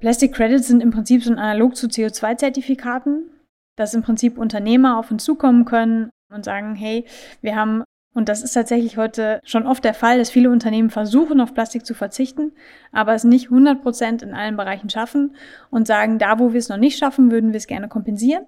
Plastic 0.00 0.34
Credits 0.34 0.68
sind 0.68 0.82
im 0.82 0.90
Prinzip 0.90 1.24
so 1.24 1.32
ein 1.32 1.38
Analog 1.38 1.76
zu 1.76 1.86
CO2-Zertifikaten, 1.86 3.30
dass 3.78 3.94
im 3.94 4.02
Prinzip 4.02 4.36
Unternehmer 4.36 4.98
auf 4.98 5.10
uns 5.10 5.24
zukommen 5.24 5.64
können 5.64 6.10
und 6.32 6.44
sagen, 6.44 6.74
hey, 6.74 7.04
wir 7.40 7.56
haben, 7.56 7.84
und 8.14 8.28
das 8.28 8.42
ist 8.42 8.52
tatsächlich 8.52 8.96
heute 8.96 9.40
schon 9.44 9.66
oft 9.66 9.84
der 9.84 9.94
Fall, 9.94 10.18
dass 10.18 10.30
viele 10.30 10.50
Unternehmen 10.50 10.90
versuchen, 10.90 11.40
auf 11.40 11.54
Plastik 11.54 11.86
zu 11.86 11.94
verzichten, 11.94 12.52
aber 12.92 13.14
es 13.14 13.24
nicht 13.24 13.46
100 13.46 13.82
Prozent 13.82 14.22
in 14.22 14.34
allen 14.34 14.56
Bereichen 14.56 14.90
schaffen 14.90 15.34
und 15.70 15.86
sagen, 15.86 16.18
da 16.18 16.38
wo 16.38 16.52
wir 16.52 16.58
es 16.58 16.68
noch 16.68 16.76
nicht 16.76 16.98
schaffen, 16.98 17.30
würden 17.30 17.52
wir 17.52 17.58
es 17.58 17.66
gerne 17.66 17.88
kompensieren. 17.88 18.44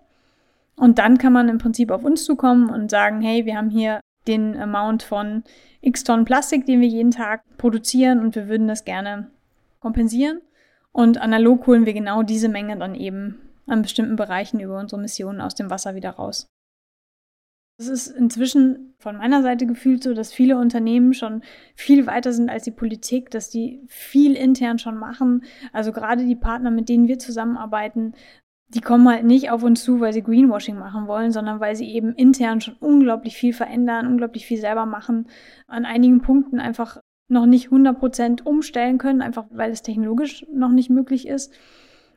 Und 0.76 0.99
dann 0.99 1.19
kann 1.19 1.33
man 1.33 1.49
im 1.49 1.59
Prinzip 1.59 1.91
auf 1.91 2.05
uns 2.05 2.25
zukommen 2.25 2.69
und 2.69 2.91
sagen, 2.91 3.21
hey, 3.21 3.47
wir 3.47 3.57
haben 3.57 3.71
hier 3.71 4.00
den 4.26 4.57
Amount 4.57 5.03
von 5.03 5.45
x 5.81 6.05
Tonnen 6.05 6.25
Plastik, 6.25 6.67
den 6.67 6.81
wir 6.81 6.88
jeden 6.88 7.11
Tag 7.11 7.43
produzieren 7.59 8.21
und 8.21 8.35
wir 8.35 8.49
würden 8.49 8.69
das 8.69 8.85
gerne 8.85 9.29
kompensieren. 9.81 10.41
Und 10.93 11.21
analog 11.21 11.67
holen 11.67 11.87
wir 11.87 11.93
genau 11.93 12.23
diese 12.23 12.49
Menge 12.49 12.76
dann 12.76 12.95
eben 12.95 13.41
an 13.67 13.83
bestimmten 13.83 14.17
Bereichen 14.17 14.61
über 14.61 14.79
unsere 14.79 15.00
Missionen 15.00 15.41
aus 15.41 15.55
dem 15.55 15.71
Wasser 15.71 15.95
wieder 15.95 16.11
raus. 16.11 16.47
Es 17.76 17.88
ist 17.88 18.07
inzwischen 18.07 18.95
von 18.99 19.16
meiner 19.16 19.43
Seite 19.43 19.66
gefühlt 19.66 20.04
so, 20.04 20.14
dass 20.14 20.33
viele 20.33 20.57
Unternehmen 20.59 21.12
schon 21.12 21.43
viel 21.75 22.07
weiter 22.07 22.33
sind 22.33 22.49
als 22.49 22.62
die 22.62 22.71
Politik, 22.71 23.31
dass 23.31 23.50
die 23.50 23.83
viel 23.88 24.35
intern 24.35 24.78
schon 24.78 24.97
machen. 24.97 25.45
Also 25.73 25.90
gerade 25.90 26.25
die 26.25 26.37
Partner, 26.37 26.71
mit 26.71 26.88
denen 26.88 27.09
wir 27.09 27.19
zusammenarbeiten, 27.19 28.14
die 28.69 28.81
kommen 28.81 29.09
halt 29.09 29.25
nicht 29.25 29.50
auf 29.50 29.62
uns 29.62 29.83
zu, 29.83 30.00
weil 30.00 30.12
sie 30.12 30.23
Greenwashing 30.23 30.78
machen 30.78 31.07
wollen, 31.07 31.33
sondern 31.33 31.61
weil 31.61 31.76
sie 31.76 31.90
eben 31.90 32.14
intern 32.14 32.61
schon 32.61 32.76
unglaublich 32.81 33.37
viel 33.37 33.52
verändern, 33.52 34.07
unglaublich 34.07 34.47
viel 34.47 34.59
selber 34.59 34.87
machen, 34.87 35.28
an 35.66 35.85
einigen 35.85 36.23
Punkten 36.23 36.61
einfach 36.61 37.00
noch 37.28 37.47
nicht 37.47 37.69
100% 37.69 38.43
umstellen 38.43 38.99
können, 38.99 39.23
einfach 39.23 39.47
weil 39.50 39.71
es 39.71 39.83
technologisch 39.83 40.47
noch 40.52 40.71
nicht 40.71 40.90
möglich 40.90 41.26
ist 41.26 41.52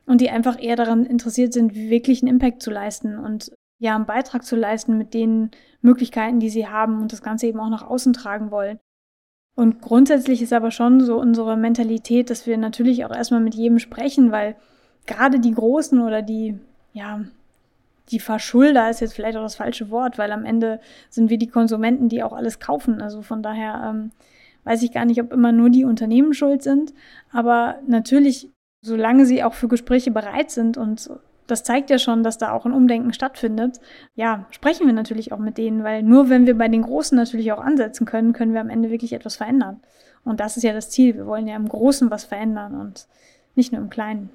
und 0.06 0.20
die 0.20 0.30
einfach 0.30 0.60
eher 0.60 0.76
daran 0.76 1.04
interessiert 1.04 1.52
sind, 1.52 1.74
wirklich 1.74 2.22
einen 2.22 2.32
Impact 2.32 2.62
zu 2.62 2.70
leisten 2.70 3.18
und 3.18 3.52
ja, 3.78 3.94
einen 3.94 4.06
Beitrag 4.06 4.44
zu 4.44 4.56
leisten 4.56 4.98
mit 4.98 5.14
den 5.14 5.50
Möglichkeiten, 5.80 6.40
die 6.40 6.50
sie 6.50 6.66
haben 6.66 7.00
und 7.00 7.12
das 7.12 7.22
Ganze 7.22 7.46
eben 7.46 7.60
auch 7.60 7.70
nach 7.70 7.86
außen 7.86 8.12
tragen 8.12 8.50
wollen. 8.50 8.78
Und 9.54 9.80
grundsätzlich 9.80 10.42
ist 10.42 10.52
aber 10.52 10.70
schon 10.70 11.00
so 11.00 11.18
unsere 11.18 11.56
Mentalität, 11.56 12.30
dass 12.30 12.46
wir 12.46 12.56
natürlich 12.58 13.04
auch 13.04 13.14
erstmal 13.14 13.40
mit 13.40 13.54
jedem 13.54 13.78
sprechen, 13.78 14.30
weil 14.30 14.56
gerade 15.06 15.40
die 15.40 15.52
Großen 15.52 16.00
oder 16.00 16.22
die, 16.22 16.58
ja, 16.92 17.24
die 18.10 18.20
Verschulder 18.20 18.88
ist 18.88 19.00
jetzt 19.00 19.14
vielleicht 19.14 19.36
auch 19.36 19.42
das 19.42 19.56
falsche 19.56 19.90
Wort, 19.90 20.16
weil 20.16 20.32
am 20.32 20.44
Ende 20.44 20.80
sind 21.10 21.30
wir 21.30 21.38
die 21.38 21.48
Konsumenten, 21.48 22.08
die 22.08 22.22
auch 22.22 22.32
alles 22.32 22.58
kaufen. 22.60 23.02
Also 23.02 23.22
von 23.22 23.42
daher 23.42 23.82
ähm, 23.90 24.12
weiß 24.64 24.82
ich 24.82 24.92
gar 24.92 25.04
nicht, 25.04 25.20
ob 25.20 25.32
immer 25.32 25.52
nur 25.52 25.70
die 25.70 25.84
Unternehmen 25.84 26.34
schuld 26.34 26.62
sind. 26.62 26.94
Aber 27.32 27.80
natürlich, 27.86 28.50
solange 28.80 29.26
sie 29.26 29.42
auch 29.42 29.54
für 29.54 29.68
Gespräche 29.68 30.10
bereit 30.10 30.50
sind 30.50 30.76
und 30.76 31.10
das 31.48 31.64
zeigt 31.64 31.88
ja 31.90 31.98
schon, 31.98 32.22
dass 32.22 32.38
da 32.38 32.52
auch 32.52 32.66
ein 32.66 32.72
Umdenken 32.72 33.12
stattfindet. 33.12 33.80
Ja, 34.14 34.46
sprechen 34.50 34.86
wir 34.86 34.92
natürlich 34.92 35.32
auch 35.32 35.38
mit 35.38 35.58
denen, 35.58 35.82
weil 35.82 36.02
nur 36.02 36.28
wenn 36.28 36.46
wir 36.46 36.56
bei 36.56 36.68
den 36.68 36.82
Großen 36.82 37.16
natürlich 37.16 37.50
auch 37.52 37.60
ansetzen 37.60 38.04
können, 38.06 38.34
können 38.34 38.52
wir 38.52 38.60
am 38.60 38.70
Ende 38.70 38.90
wirklich 38.90 39.14
etwas 39.14 39.36
verändern. 39.36 39.80
Und 40.24 40.40
das 40.40 40.58
ist 40.58 40.62
ja 40.62 40.74
das 40.74 40.90
Ziel. 40.90 41.16
Wir 41.16 41.26
wollen 41.26 41.48
ja 41.48 41.56
im 41.56 41.68
Großen 41.68 42.10
was 42.10 42.24
verändern 42.24 42.78
und 42.78 43.08
nicht 43.54 43.72
nur 43.72 43.80
im 43.80 43.88
Kleinen. 43.88 44.28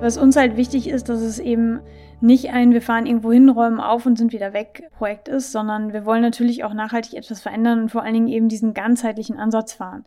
Was 0.00 0.16
uns 0.18 0.36
halt 0.36 0.56
wichtig 0.56 0.88
ist, 0.88 1.08
dass 1.08 1.20
es 1.20 1.38
eben 1.38 1.80
nicht 2.20 2.50
ein, 2.50 2.72
wir 2.72 2.82
fahren 2.82 3.06
irgendwo 3.06 3.30
hin, 3.30 3.48
räumen 3.48 3.78
auf 3.78 4.04
und 4.04 4.18
sind 4.18 4.32
wieder 4.32 4.52
weg 4.52 4.90
Projekt 4.98 5.28
ist, 5.28 5.52
sondern 5.52 5.92
wir 5.92 6.04
wollen 6.04 6.22
natürlich 6.22 6.64
auch 6.64 6.74
nachhaltig 6.74 7.14
etwas 7.14 7.40
verändern 7.40 7.82
und 7.82 7.90
vor 7.90 8.02
allen 8.02 8.14
Dingen 8.14 8.28
eben 8.28 8.48
diesen 8.48 8.74
ganzheitlichen 8.74 9.38
Ansatz 9.38 9.74
fahren. 9.74 10.04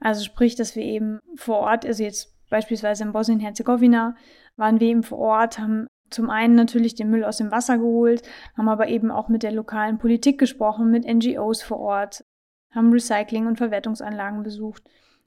Also 0.00 0.24
sprich, 0.24 0.56
dass 0.56 0.74
wir 0.74 0.82
eben 0.82 1.20
vor 1.36 1.58
Ort, 1.58 1.86
also 1.86 2.02
jetzt 2.02 2.34
beispielsweise 2.48 3.04
in 3.04 3.12
Bosnien-Herzegowina, 3.12 4.16
waren 4.56 4.80
wir 4.80 4.88
eben 4.88 5.02
vor 5.02 5.18
Ort, 5.18 5.58
haben 5.58 5.86
zum 6.10 6.30
einen 6.30 6.56
natürlich 6.56 6.96
den 6.96 7.10
Müll 7.10 7.24
aus 7.24 7.36
dem 7.36 7.52
Wasser 7.52 7.78
geholt, 7.78 8.22
haben 8.56 8.68
aber 8.68 8.88
eben 8.88 9.10
auch 9.10 9.28
mit 9.28 9.42
der 9.42 9.52
lokalen 9.52 9.98
Politik 9.98 10.38
gesprochen, 10.38 10.90
mit 10.90 11.06
NGOs 11.06 11.62
vor 11.62 11.78
Ort, 11.78 12.24
haben 12.74 12.92
Recycling- 12.92 13.46
und 13.46 13.58
Verwertungsanlagen 13.58 14.42
besucht 14.42 14.82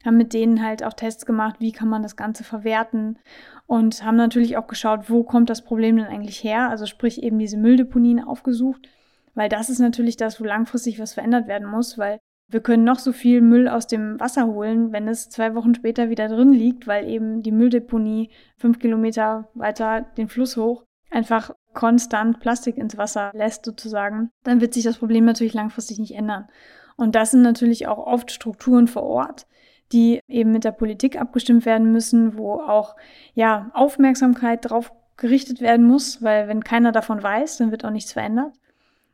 haben 0.05 0.17
mit 0.17 0.33
denen 0.33 0.63
halt 0.63 0.83
auch 0.83 0.93
Tests 0.93 1.25
gemacht, 1.25 1.55
wie 1.59 1.71
kann 1.71 1.87
man 1.87 2.03
das 2.03 2.15
Ganze 2.15 2.43
verwerten 2.43 3.19
und 3.67 4.03
haben 4.03 4.17
natürlich 4.17 4.57
auch 4.57 4.67
geschaut, 4.67 5.09
wo 5.09 5.23
kommt 5.23 5.49
das 5.49 5.63
Problem 5.63 5.97
denn 5.97 6.07
eigentlich 6.07 6.43
her, 6.43 6.69
also 6.69 6.85
sprich 6.85 7.23
eben 7.23 7.39
diese 7.39 7.57
Mülldeponien 7.57 8.23
aufgesucht, 8.23 8.87
weil 9.33 9.49
das 9.49 9.69
ist 9.69 9.79
natürlich 9.79 10.17
das, 10.17 10.39
wo 10.39 10.43
langfristig 10.43 10.99
was 10.99 11.13
verändert 11.13 11.47
werden 11.47 11.67
muss, 11.67 11.97
weil 11.97 12.19
wir 12.47 12.61
können 12.61 12.83
noch 12.83 12.99
so 12.99 13.11
viel 13.11 13.41
Müll 13.41 13.67
aus 13.67 13.87
dem 13.87 14.19
Wasser 14.19 14.45
holen, 14.47 14.91
wenn 14.91 15.07
es 15.07 15.29
zwei 15.29 15.55
Wochen 15.55 15.73
später 15.73 16.09
wieder 16.09 16.27
drin 16.27 16.53
liegt, 16.53 16.87
weil 16.87 17.07
eben 17.09 17.41
die 17.41 17.51
Mülldeponie 17.51 18.29
fünf 18.57 18.79
Kilometer 18.79 19.49
weiter 19.53 20.01
den 20.17 20.29
Fluss 20.29 20.57
hoch 20.57 20.85
einfach 21.13 21.51
konstant 21.73 22.39
Plastik 22.39 22.77
ins 22.77 22.97
Wasser 22.97 23.31
lässt 23.33 23.65
sozusagen, 23.65 24.31
dann 24.43 24.61
wird 24.61 24.73
sich 24.73 24.83
das 24.83 24.97
Problem 24.97 25.25
natürlich 25.25 25.53
langfristig 25.53 25.99
nicht 25.99 26.15
ändern. 26.15 26.47
Und 26.95 27.15
das 27.15 27.31
sind 27.31 27.41
natürlich 27.41 27.87
auch 27.87 27.97
oft 27.97 28.31
Strukturen 28.31 28.87
vor 28.87 29.03
Ort, 29.03 29.47
die 29.91 30.19
eben 30.27 30.51
mit 30.51 30.63
der 30.63 30.71
Politik 30.71 31.19
abgestimmt 31.19 31.65
werden 31.65 31.91
müssen, 31.91 32.37
wo 32.37 32.53
auch 32.53 32.95
ja 33.33 33.71
Aufmerksamkeit 33.73 34.69
drauf 34.69 34.91
gerichtet 35.17 35.61
werden 35.61 35.87
muss, 35.87 36.21
weil 36.21 36.47
wenn 36.47 36.63
keiner 36.63 36.91
davon 36.91 37.21
weiß, 37.21 37.57
dann 37.57 37.71
wird 37.71 37.85
auch 37.85 37.91
nichts 37.91 38.13
verändert. 38.13 38.53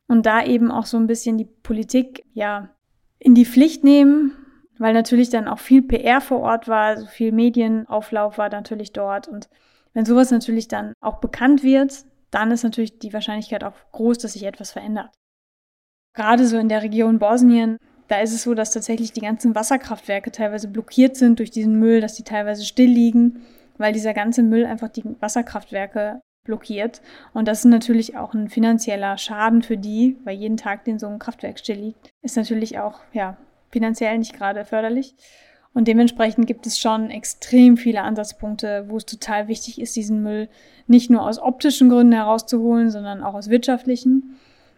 Und 0.08 0.26
da 0.26 0.44
eben 0.44 0.72
auch 0.72 0.86
so 0.86 0.98
ein 0.98 1.08
bisschen 1.08 1.38
die 1.38 1.46
Politik 1.46 2.26
ja 2.34 2.70
in 3.20 3.36
die 3.36 3.46
Pflicht 3.46 3.84
nehmen, 3.84 4.34
weil 4.78 4.94
natürlich 4.94 5.30
dann 5.30 5.48
auch 5.48 5.60
viel 5.60 5.82
PR 5.82 6.22
vor 6.22 6.40
Ort 6.40 6.68
war, 6.68 6.98
so 6.98 7.06
viel 7.06 7.32
Medienauflauf 7.32 8.38
war 8.38 8.50
natürlich 8.50 8.94
dort. 8.94 9.28
Und 9.28 9.50
wenn 9.94 10.06
sowas 10.06 10.32
natürlich 10.32 10.68
dann 10.68 10.94
auch 11.02 11.20
bekannt 11.20 11.64
wird, 11.64 12.06
dann 12.32 12.52
ist 12.52 12.64
natürlich 12.64 13.00
die 13.00 13.14
Wahrscheinlichkeit 13.14 13.64
auch 13.64 13.74
groß, 13.92 14.20
dass 14.20 14.34
sich 14.34 14.44
etwas 14.44 14.72
verändert. 14.72 15.12
Gerade 16.16 16.46
so 16.48 16.58
in 16.58 16.70
der 16.70 16.82
Region 16.82 17.20
Bosnien 17.20 17.78
da 18.10 18.20
ist 18.22 18.34
es 18.34 18.44
so, 18.44 18.56
dass 18.56 18.72
tatsächlich 18.72 19.14
die 19.14 19.22
ganzen 19.22 19.56
Wasserkraftwerke 19.56 20.32
teilweise 20.32 20.68
blockiert 20.68 21.16
sind 21.16 21.38
durch 21.38 21.52
diesen 21.52 21.80
Müll, 21.80 22.02
dass 22.02 22.16
die 22.16 22.24
teilweise 22.24 22.66
still 22.66 22.90
liegen, 22.90 23.46
weil 23.78 23.94
dieser 23.94 24.16
ganze 24.16 24.42
Müll 24.42 24.66
einfach 24.66 24.90
die 24.90 25.04
Wasserkraftwerke 25.20 26.20
blockiert. 26.50 27.02
Und 27.34 27.48
das 27.48 27.60
ist 27.60 27.66
natürlich 27.66 28.18
auch 28.18 28.34
ein 28.34 28.50
finanzieller 28.50 29.20
Schaden 29.20 29.62
für 29.62 29.78
die, 29.78 30.18
weil 30.24 30.36
jeden 30.36 30.58
Tag, 30.58 30.84
den 30.84 30.98
so 30.98 31.08
ein 31.08 31.20
Kraftwerk 31.20 31.60
still 31.60 31.78
liegt, 31.78 32.10
ist 32.24 32.36
natürlich 32.38 32.80
auch, 32.80 33.02
ja, 33.14 33.38
finanziell 33.70 34.18
nicht 34.18 34.34
gerade 34.34 34.66
förderlich. 34.66 35.16
Und 35.76 35.88
dementsprechend 35.88 36.48
gibt 36.48 36.66
es 36.66 36.80
schon 36.80 37.12
extrem 37.12 37.78
viele 37.78 38.02
Ansatzpunkte, 38.02 38.86
wo 38.88 38.98
es 38.98 39.06
total 39.06 39.48
wichtig 39.48 39.80
ist, 39.80 39.96
diesen 39.96 40.24
Müll 40.24 40.50
nicht 40.88 41.12
nur 41.12 41.22
aus 41.22 41.38
optischen 41.38 41.90
Gründen 41.90 42.14
herauszuholen, 42.14 42.90
sondern 42.90 43.24
auch 43.24 43.36
aus 43.36 43.50
wirtschaftlichen. 43.50 44.36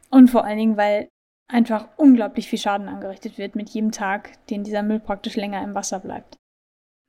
Und 0.10 0.30
vor 0.30 0.44
allen 0.44 0.58
Dingen, 0.58 0.78
weil 0.78 1.08
einfach 1.48 1.88
unglaublich 1.96 2.50
viel 2.50 2.60
Schaden 2.60 2.90
angerichtet 2.90 3.38
wird 3.38 3.56
mit 3.56 3.70
jedem 3.70 3.92
Tag, 3.92 4.46
den 4.48 4.66
dieser 4.66 4.84
Müll 4.84 5.00
praktisch 5.00 5.38
länger 5.38 5.63
im 5.63 5.74
Wasser 5.74 6.00
bleibt. 6.00 6.36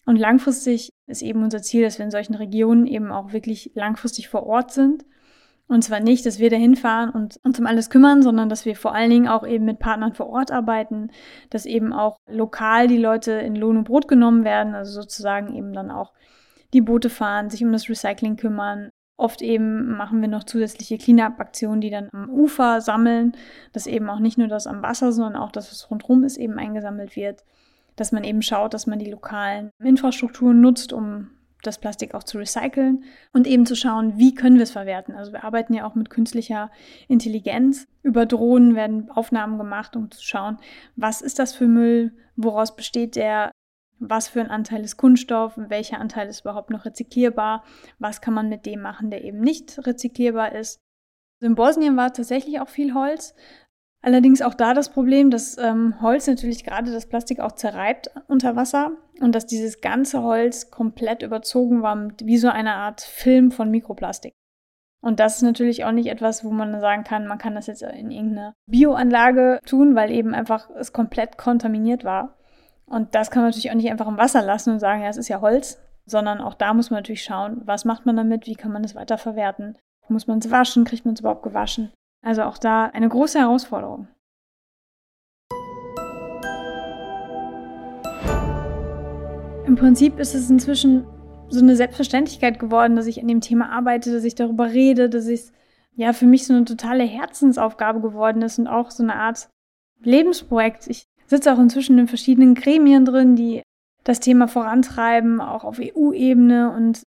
Und 0.06 0.16
langfristig 0.16 0.90
ist 1.12 1.22
eben 1.22 1.42
unser 1.42 1.62
Ziel, 1.62 1.82
dass 1.84 1.98
wir 1.98 2.04
in 2.04 2.10
solchen 2.10 2.34
Regionen 2.34 2.86
eben 2.86 3.12
auch 3.12 3.32
wirklich 3.32 3.70
langfristig 3.74 4.28
vor 4.28 4.44
Ort 4.44 4.72
sind. 4.72 5.04
Und 5.68 5.82
zwar 5.82 6.00
nicht, 6.00 6.26
dass 6.26 6.38
wir 6.38 6.50
da 6.50 6.56
hinfahren 6.56 7.10
und 7.10 7.38
uns 7.44 7.58
um 7.58 7.66
alles 7.66 7.88
kümmern, 7.88 8.22
sondern 8.22 8.48
dass 8.48 8.66
wir 8.66 8.74
vor 8.74 8.94
allen 8.94 9.10
Dingen 9.10 9.28
auch 9.28 9.46
eben 9.46 9.64
mit 9.64 9.78
Partnern 9.78 10.12
vor 10.12 10.26
Ort 10.26 10.50
arbeiten, 10.50 11.10
dass 11.50 11.64
eben 11.64 11.92
auch 11.92 12.16
lokal 12.28 12.88
die 12.88 12.98
Leute 12.98 13.32
in 13.32 13.54
Lohn 13.54 13.78
und 13.78 13.84
Brot 13.84 14.08
genommen 14.08 14.44
werden, 14.44 14.74
also 14.74 15.00
sozusagen 15.00 15.54
eben 15.54 15.72
dann 15.72 15.90
auch 15.90 16.12
die 16.74 16.80
Boote 16.80 17.08
fahren, 17.08 17.48
sich 17.48 17.64
um 17.64 17.72
das 17.72 17.88
Recycling 17.88 18.36
kümmern, 18.36 18.90
Oft 19.22 19.40
eben 19.40 19.96
machen 19.96 20.20
wir 20.20 20.26
noch 20.26 20.42
zusätzliche 20.42 20.98
Cleanup-Aktionen, 20.98 21.80
die 21.80 21.90
dann 21.90 22.08
am 22.12 22.28
Ufer 22.28 22.80
sammeln, 22.80 23.36
dass 23.72 23.86
eben 23.86 24.10
auch 24.10 24.18
nicht 24.18 24.36
nur 24.36 24.48
das 24.48 24.66
am 24.66 24.82
Wasser, 24.82 25.12
sondern 25.12 25.40
auch 25.40 25.52
das, 25.52 25.70
was 25.70 25.88
rundherum 25.90 26.24
ist, 26.24 26.38
eben 26.38 26.58
eingesammelt 26.58 27.14
wird. 27.14 27.44
Dass 27.96 28.12
man 28.12 28.24
eben 28.24 28.42
schaut, 28.42 28.74
dass 28.74 28.86
man 28.86 28.98
die 28.98 29.10
lokalen 29.10 29.70
Infrastrukturen 29.82 30.60
nutzt, 30.60 30.92
um 30.92 31.30
das 31.62 31.78
Plastik 31.78 32.14
auch 32.14 32.24
zu 32.24 32.38
recyceln 32.38 33.04
und 33.32 33.46
eben 33.46 33.66
zu 33.66 33.76
schauen, 33.76 34.18
wie 34.18 34.34
können 34.34 34.56
wir 34.56 34.64
es 34.64 34.72
verwerten. 34.72 35.14
Also 35.14 35.32
wir 35.32 35.44
arbeiten 35.44 35.74
ja 35.74 35.86
auch 35.86 35.94
mit 35.94 36.10
künstlicher 36.10 36.70
Intelligenz. 37.08 37.86
Über 38.02 38.26
Drohnen 38.26 38.74
werden 38.74 39.10
Aufnahmen 39.10 39.58
gemacht, 39.58 39.96
um 39.96 40.10
zu 40.10 40.22
schauen, 40.22 40.58
was 40.96 41.22
ist 41.22 41.38
das 41.38 41.54
für 41.54 41.68
Müll, 41.68 42.12
woraus 42.36 42.74
besteht 42.74 43.16
der, 43.16 43.52
was 44.00 44.28
für 44.28 44.40
ein 44.40 44.50
Anteil 44.50 44.82
ist 44.82 44.96
Kunststoff, 44.96 45.52
welcher 45.56 46.00
Anteil 46.00 46.28
ist 46.28 46.40
überhaupt 46.40 46.70
noch 46.70 46.84
rezyklierbar, 46.84 47.62
was 47.98 48.20
kann 48.20 48.34
man 48.34 48.48
mit 48.48 48.66
dem 48.66 48.82
machen, 48.82 49.10
der 49.10 49.22
eben 49.22 49.40
nicht 49.40 49.86
rezyklierbar 49.86 50.52
ist. 50.52 50.80
In 51.40 51.54
Bosnien 51.56 51.96
war 51.96 52.12
tatsächlich 52.12 52.60
auch 52.60 52.68
viel 52.68 52.94
Holz. 52.94 53.34
Allerdings 54.04 54.42
auch 54.42 54.54
da 54.54 54.74
das 54.74 54.88
Problem, 54.88 55.30
dass 55.30 55.56
ähm, 55.58 55.94
Holz 56.02 56.26
natürlich 56.26 56.64
gerade 56.64 56.92
das 56.92 57.06
Plastik 57.06 57.38
auch 57.38 57.52
zerreibt 57.52 58.10
unter 58.26 58.56
Wasser 58.56 58.90
und 59.20 59.32
dass 59.32 59.46
dieses 59.46 59.80
ganze 59.80 60.22
Holz 60.22 60.72
komplett 60.72 61.22
überzogen 61.22 61.82
war 61.82 62.08
wie 62.22 62.38
so 62.38 62.48
eine 62.48 62.74
Art 62.74 63.00
Film 63.00 63.52
von 63.52 63.70
Mikroplastik. 63.70 64.34
Und 65.00 65.20
das 65.20 65.36
ist 65.36 65.42
natürlich 65.42 65.84
auch 65.84 65.92
nicht 65.92 66.08
etwas, 66.08 66.44
wo 66.44 66.50
man 66.50 66.80
sagen 66.80 67.04
kann, 67.04 67.26
man 67.26 67.38
kann 67.38 67.54
das 67.54 67.68
jetzt 67.68 67.82
in 67.82 68.10
irgendeine 68.10 68.54
Bioanlage 68.68 69.60
tun, 69.66 69.94
weil 69.94 70.10
eben 70.10 70.34
einfach 70.34 70.70
es 70.70 70.92
komplett 70.92 71.38
kontaminiert 71.38 72.04
war. 72.04 72.38
Und 72.86 73.14
das 73.14 73.30
kann 73.30 73.42
man 73.42 73.50
natürlich 73.50 73.70
auch 73.70 73.76
nicht 73.76 73.90
einfach 73.90 74.08
im 74.08 74.18
Wasser 74.18 74.42
lassen 74.42 74.70
und 74.70 74.78
sagen, 74.80 75.02
ja, 75.02 75.08
es 75.08 75.16
ist 75.16 75.28
ja 75.28 75.40
Holz, 75.40 75.80
sondern 76.06 76.40
auch 76.40 76.54
da 76.54 76.74
muss 76.74 76.90
man 76.90 76.98
natürlich 76.98 77.24
schauen, 77.24 77.62
was 77.64 77.84
macht 77.84 78.06
man 78.06 78.16
damit, 78.16 78.46
wie 78.46 78.54
kann 78.54 78.72
man 78.72 78.84
es 78.84 78.94
weiterverwerten, 78.94 79.78
muss 80.08 80.26
man 80.26 80.38
es 80.38 80.50
waschen, 80.50 80.84
kriegt 80.84 81.04
man 81.04 81.14
es 81.14 81.20
überhaupt 81.20 81.42
gewaschen. 81.42 81.92
Also 82.22 82.42
auch 82.42 82.56
da 82.56 82.86
eine 82.86 83.08
große 83.08 83.38
Herausforderung. 83.40 84.06
Im 89.66 89.76
Prinzip 89.76 90.18
ist 90.18 90.34
es 90.34 90.48
inzwischen 90.48 91.04
so 91.48 91.60
eine 91.60 91.76
Selbstverständlichkeit 91.76 92.58
geworden, 92.58 92.94
dass 92.96 93.06
ich 93.06 93.20
an 93.20 93.28
dem 93.28 93.40
Thema 93.40 93.70
arbeite, 93.70 94.12
dass 94.12 94.24
ich 94.24 94.34
darüber 94.34 94.70
rede, 94.70 95.08
dass 95.08 95.26
es 95.26 95.52
ja 95.94 96.12
für 96.12 96.26
mich 96.26 96.46
so 96.46 96.54
eine 96.54 96.64
totale 96.64 97.04
Herzensaufgabe 97.04 98.00
geworden 98.00 98.42
ist 98.42 98.58
und 98.58 98.68
auch 98.68 98.90
so 98.90 99.02
eine 99.02 99.16
Art 99.16 99.48
Lebensprojekt. 100.00 100.86
Ich 100.86 101.04
sitze 101.26 101.52
auch 101.52 101.58
inzwischen 101.58 101.98
in 101.98 102.08
verschiedenen 102.08 102.54
Gremien 102.54 103.04
drin, 103.04 103.36
die 103.36 103.62
das 104.04 104.20
Thema 104.20 104.48
vorantreiben, 104.48 105.40
auch 105.40 105.64
auf 105.64 105.78
EU-Ebene. 105.80 106.72
Und 106.72 107.02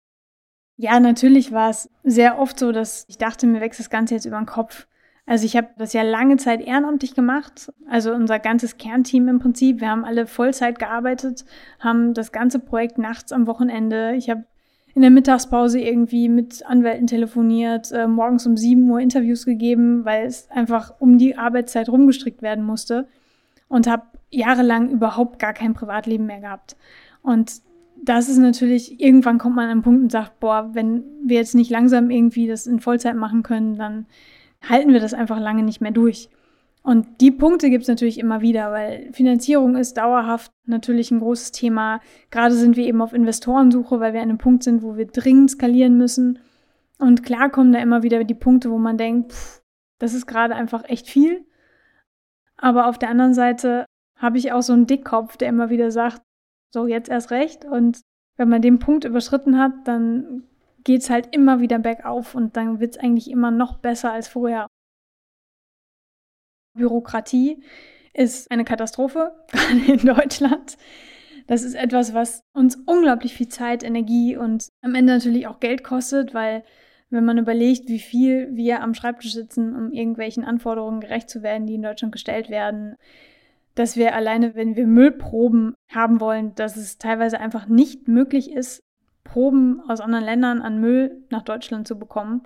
ja, 0.77 0.99
natürlich 0.99 1.51
war 1.51 1.69
es 1.69 1.89
sehr 2.03 2.37
oft 2.39 2.59
so, 2.59 2.71
dass 2.71 3.05
ich 3.07 3.17
dachte, 3.17 3.47
mir 3.47 3.61
wächst 3.61 3.79
das 3.79 3.89
Ganze 3.89 4.15
jetzt 4.15 4.25
über 4.25 4.37
den 4.37 4.45
Kopf. 4.45 4.87
Also 5.25 5.45
ich 5.45 5.57
habe 5.57 5.69
das 5.77 5.93
ja 5.93 6.03
lange 6.03 6.37
Zeit 6.37 6.61
ehrenamtlich 6.61 7.15
gemacht, 7.15 7.73
also 7.89 8.13
unser 8.13 8.37
ganzes 8.37 8.77
Kernteam 8.77 9.27
im 9.27 9.39
Prinzip. 9.39 9.81
Wir 9.81 9.89
haben 9.89 10.05
alle 10.05 10.27
Vollzeit 10.27 10.77
gearbeitet, 10.77 11.45
haben 11.79 12.13
das 12.13 12.31
ganze 12.31 12.59
Projekt 12.59 12.99
nachts 12.99 13.31
am 13.31 13.47
Wochenende. 13.47 14.13
Ich 14.15 14.29
habe 14.29 14.43
in 14.93 15.01
der 15.01 15.11
Mittagspause 15.11 15.79
irgendwie 15.79 16.29
mit 16.29 16.65
Anwälten 16.65 17.07
telefoniert, 17.07 17.91
äh, 17.91 18.07
morgens 18.07 18.45
um 18.45 18.55
7 18.55 18.89
Uhr 18.89 18.99
Interviews 18.99 19.45
gegeben, 19.45 20.05
weil 20.05 20.25
es 20.25 20.49
einfach 20.51 20.93
um 20.99 21.17
die 21.17 21.37
Arbeitszeit 21.37 21.89
rumgestrickt 21.89 22.41
werden 22.41 22.63
musste 22.63 23.07
und 23.67 23.87
habe 23.87 24.03
jahrelang 24.29 24.89
überhaupt 24.89 25.39
gar 25.39 25.53
kein 25.53 25.73
Privatleben 25.73 26.27
mehr 26.27 26.39
gehabt. 26.39 26.77
Und 27.23 27.61
das 28.01 28.29
ist 28.29 28.37
natürlich, 28.37 29.01
irgendwann 29.01 29.37
kommt 29.37 29.55
man 29.55 29.65
an 29.65 29.71
einen 29.71 29.81
Punkt 29.81 30.03
und 30.03 30.11
sagt, 30.11 30.39
boah, 30.39 30.69
wenn 30.73 31.03
wir 31.23 31.37
jetzt 31.37 31.55
nicht 31.55 31.71
langsam 31.71 32.09
irgendwie 32.09 32.47
das 32.47 32.67
in 32.67 32.79
Vollzeit 32.79 33.15
machen 33.15 33.43
können, 33.43 33.77
dann 33.77 34.05
halten 34.69 34.93
wir 34.93 34.99
das 34.99 35.13
einfach 35.13 35.39
lange 35.39 35.63
nicht 35.63 35.81
mehr 35.81 35.91
durch. 35.91 36.29
Und 36.83 37.19
die 37.19 37.31
Punkte 37.31 37.71
gibt 37.71 37.81
es 37.81 37.87
natürlich 37.87 38.19
immer 38.19 38.41
wieder, 38.41 38.71
weil 38.71 39.11
Finanzierung 39.11 39.75
ist 39.75 39.97
dauerhaft 39.97 40.51
natürlich 40.67 41.09
ein 41.09 41.19
großes 41.19 41.51
Thema. 41.51 41.99
Gerade 42.29 42.53
sind 42.53 42.75
wir 42.75 42.85
eben 42.85 43.01
auf 43.01 43.13
Investorensuche, 43.13 43.99
weil 43.99 44.13
wir 44.13 44.21
an 44.21 44.29
einem 44.29 44.37
Punkt 44.37 44.61
sind, 44.61 44.83
wo 44.83 44.95
wir 44.95 45.07
dringend 45.07 45.49
skalieren 45.49 45.97
müssen. 45.97 46.37
Und 46.99 47.23
klar 47.23 47.49
kommen 47.49 47.71
da 47.71 47.79
immer 47.79 48.03
wieder 48.03 48.23
die 48.23 48.35
Punkte, 48.35 48.69
wo 48.69 48.77
man 48.77 48.97
denkt, 48.97 49.33
pff, 49.33 49.63
das 49.99 50.13
ist 50.13 50.27
gerade 50.27 50.55
einfach 50.55 50.83
echt 50.87 51.07
viel. 51.07 51.45
Aber 52.57 52.87
auf 52.87 52.99
der 52.99 53.09
anderen 53.09 53.33
Seite 53.33 53.85
habe 54.17 54.37
ich 54.37 54.51
auch 54.51 54.61
so 54.61 54.73
einen 54.73 54.85
Dickkopf, 54.87 55.37
der 55.37 55.49
immer 55.49 55.71
wieder 55.71 55.89
sagt, 55.89 56.21
so 56.71 56.85
jetzt 56.85 57.09
erst 57.09 57.31
recht. 57.31 57.65
Und 57.65 58.01
wenn 58.37 58.49
man 58.49 58.61
den 58.61 58.77
Punkt 58.79 59.05
überschritten 59.05 59.57
hat, 59.57 59.73
dann 59.85 60.43
geht 60.85 61.01
es 61.01 61.09
halt 61.09 61.35
immer 61.35 61.59
wieder 61.59 61.79
bergauf 61.79 62.35
und 62.35 62.55
dann 62.55 62.79
wird 62.79 62.95
es 62.95 63.01
eigentlich 63.01 63.29
immer 63.29 63.51
noch 63.51 63.79
besser 63.79 64.13
als 64.13 64.29
vorher. 64.29 64.67
Bürokratie 66.77 67.63
ist 68.13 68.49
eine 68.51 68.63
Katastrophe, 68.63 69.35
gerade 69.51 69.91
in 69.91 70.05
Deutschland. 70.05 70.77
Das 71.47 71.63
ist 71.63 71.75
etwas, 71.75 72.13
was 72.13 72.41
uns 72.53 72.77
unglaublich 72.85 73.33
viel 73.33 73.49
Zeit, 73.49 73.83
Energie 73.83 74.37
und 74.37 74.69
am 74.81 74.95
Ende 74.95 75.13
natürlich 75.13 75.47
auch 75.47 75.59
Geld 75.59 75.83
kostet, 75.83 76.33
weil 76.33 76.63
wenn 77.09 77.25
man 77.25 77.37
überlegt, 77.37 77.87
wie 77.87 77.99
viel 77.99 78.55
wir 78.55 78.81
am 78.81 78.93
Schreibtisch 78.93 79.33
sitzen, 79.33 79.75
um 79.75 79.91
irgendwelchen 79.91 80.43
Anforderungen 80.43 81.01
gerecht 81.01 81.29
zu 81.29 81.43
werden, 81.43 81.67
die 81.67 81.75
in 81.75 81.83
Deutschland 81.83 82.11
gestellt 82.11 82.49
werden, 82.49 82.95
dass 83.75 83.95
wir 83.95 84.15
alleine, 84.15 84.55
wenn 84.55 84.75
wir 84.75 84.87
Müllproben 84.87 85.75
haben 85.91 86.19
wollen, 86.19 86.55
dass 86.55 86.77
es 86.77 86.97
teilweise 86.97 87.39
einfach 87.39 87.67
nicht 87.67 88.07
möglich 88.07 88.51
ist, 88.51 88.81
Proben 89.25 89.81
aus 89.89 89.99
anderen 89.99 90.23
Ländern 90.23 90.61
an 90.61 90.79
Müll 90.79 91.23
nach 91.29 91.41
Deutschland 91.41 91.85
zu 91.85 91.99
bekommen, 91.99 92.43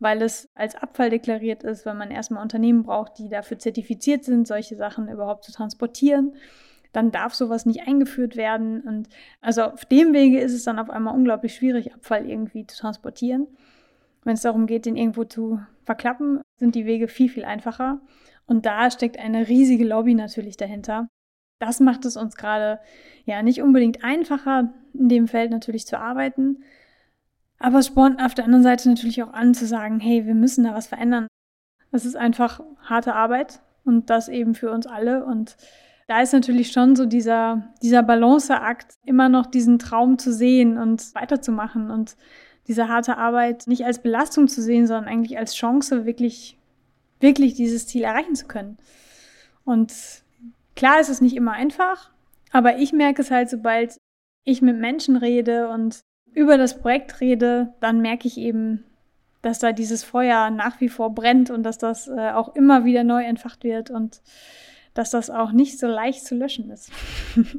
weil 0.00 0.20
es 0.20 0.48
als 0.54 0.74
Abfall 0.74 1.10
deklariert 1.10 1.62
ist, 1.62 1.86
weil 1.86 1.94
man 1.94 2.10
erstmal 2.10 2.42
Unternehmen 2.42 2.82
braucht, 2.82 3.18
die 3.18 3.28
dafür 3.28 3.60
zertifiziert 3.60 4.24
sind, 4.24 4.48
solche 4.48 4.74
Sachen 4.74 5.08
überhaupt 5.08 5.44
zu 5.44 5.52
transportieren. 5.52 6.34
Dann 6.92 7.12
darf 7.12 7.34
sowas 7.34 7.64
nicht 7.64 7.86
eingeführt 7.86 8.36
werden. 8.36 8.80
Und 8.80 9.08
also 9.40 9.62
auf 9.62 9.84
dem 9.84 10.12
Wege 10.12 10.40
ist 10.40 10.52
es 10.52 10.64
dann 10.64 10.80
auf 10.80 10.90
einmal 10.90 11.14
unglaublich 11.14 11.54
schwierig, 11.54 11.94
Abfall 11.94 12.28
irgendwie 12.28 12.66
zu 12.66 12.76
transportieren. 12.76 13.46
Wenn 14.24 14.34
es 14.34 14.42
darum 14.42 14.66
geht, 14.66 14.86
den 14.86 14.96
irgendwo 14.96 15.24
zu 15.24 15.60
verklappen, 15.84 16.40
sind 16.58 16.74
die 16.74 16.86
Wege 16.86 17.08
viel, 17.08 17.28
viel 17.28 17.44
einfacher. 17.44 18.00
Und 18.46 18.66
da 18.66 18.90
steckt 18.90 19.18
eine 19.18 19.48
riesige 19.48 19.84
Lobby 19.84 20.14
natürlich 20.14 20.56
dahinter. 20.56 21.08
Das 21.62 21.78
macht 21.78 22.04
es 22.04 22.16
uns 22.16 22.34
gerade 22.34 22.80
ja 23.24 23.40
nicht 23.40 23.62
unbedingt 23.62 24.02
einfacher, 24.02 24.74
in 24.94 25.08
dem 25.08 25.28
Feld 25.28 25.52
natürlich 25.52 25.86
zu 25.86 25.96
arbeiten. 25.96 26.64
Aber 27.60 27.78
es 27.78 27.86
spornt 27.86 28.20
auf 28.20 28.34
der 28.34 28.46
anderen 28.46 28.64
Seite 28.64 28.88
natürlich 28.88 29.22
auch 29.22 29.32
an 29.32 29.54
zu 29.54 29.64
sagen, 29.64 30.00
hey, 30.00 30.26
wir 30.26 30.34
müssen 30.34 30.64
da 30.64 30.74
was 30.74 30.88
verändern. 30.88 31.28
Das 31.92 32.04
ist 32.04 32.16
einfach 32.16 32.60
harte 32.82 33.14
Arbeit 33.14 33.60
und 33.84 34.10
das 34.10 34.28
eben 34.28 34.56
für 34.56 34.72
uns 34.72 34.88
alle. 34.88 35.24
Und 35.24 35.56
da 36.08 36.20
ist 36.20 36.32
natürlich 36.32 36.72
schon 36.72 36.96
so 36.96 37.06
dieser, 37.06 37.72
dieser 37.80 38.02
Balanceakt, 38.02 38.96
immer 39.04 39.28
noch 39.28 39.46
diesen 39.46 39.78
Traum 39.78 40.18
zu 40.18 40.32
sehen 40.32 40.78
und 40.78 41.14
weiterzumachen 41.14 41.92
und 41.92 42.16
diese 42.66 42.88
harte 42.88 43.18
Arbeit 43.18 43.68
nicht 43.68 43.84
als 43.84 44.02
Belastung 44.02 44.48
zu 44.48 44.60
sehen, 44.62 44.88
sondern 44.88 45.06
eigentlich 45.06 45.38
als 45.38 45.54
Chance, 45.54 46.06
wirklich, 46.06 46.58
wirklich 47.20 47.54
dieses 47.54 47.86
Ziel 47.86 48.02
erreichen 48.02 48.34
zu 48.34 48.48
können. 48.48 48.78
Und 49.64 50.21
klar 50.76 51.00
ist 51.00 51.08
es 51.08 51.20
nicht 51.20 51.36
immer 51.36 51.52
einfach, 51.52 52.10
aber 52.50 52.76
ich 52.78 52.92
merke 52.92 53.22
es 53.22 53.30
halt, 53.30 53.48
sobald 53.50 53.96
ich 54.44 54.62
mit 54.62 54.78
Menschen 54.78 55.16
rede 55.16 55.68
und 55.68 56.00
über 56.32 56.58
das 56.58 56.78
Projekt 56.78 57.20
rede, 57.20 57.74
dann 57.80 58.00
merke 58.00 58.26
ich 58.26 58.38
eben, 58.38 58.84
dass 59.42 59.58
da 59.58 59.72
dieses 59.72 60.04
Feuer 60.04 60.50
nach 60.50 60.80
wie 60.80 60.88
vor 60.88 61.14
brennt 61.14 61.50
und 61.50 61.62
dass 61.64 61.78
das 61.78 62.08
äh, 62.08 62.30
auch 62.30 62.54
immer 62.54 62.84
wieder 62.84 63.04
neu 63.04 63.24
entfacht 63.24 63.64
wird 63.64 63.90
und 63.90 64.22
dass 64.94 65.10
das 65.10 65.30
auch 65.30 65.52
nicht 65.52 65.78
so 65.78 65.86
leicht 65.86 66.24
zu 66.24 66.34
löschen 66.34 66.70
ist. 66.70 66.90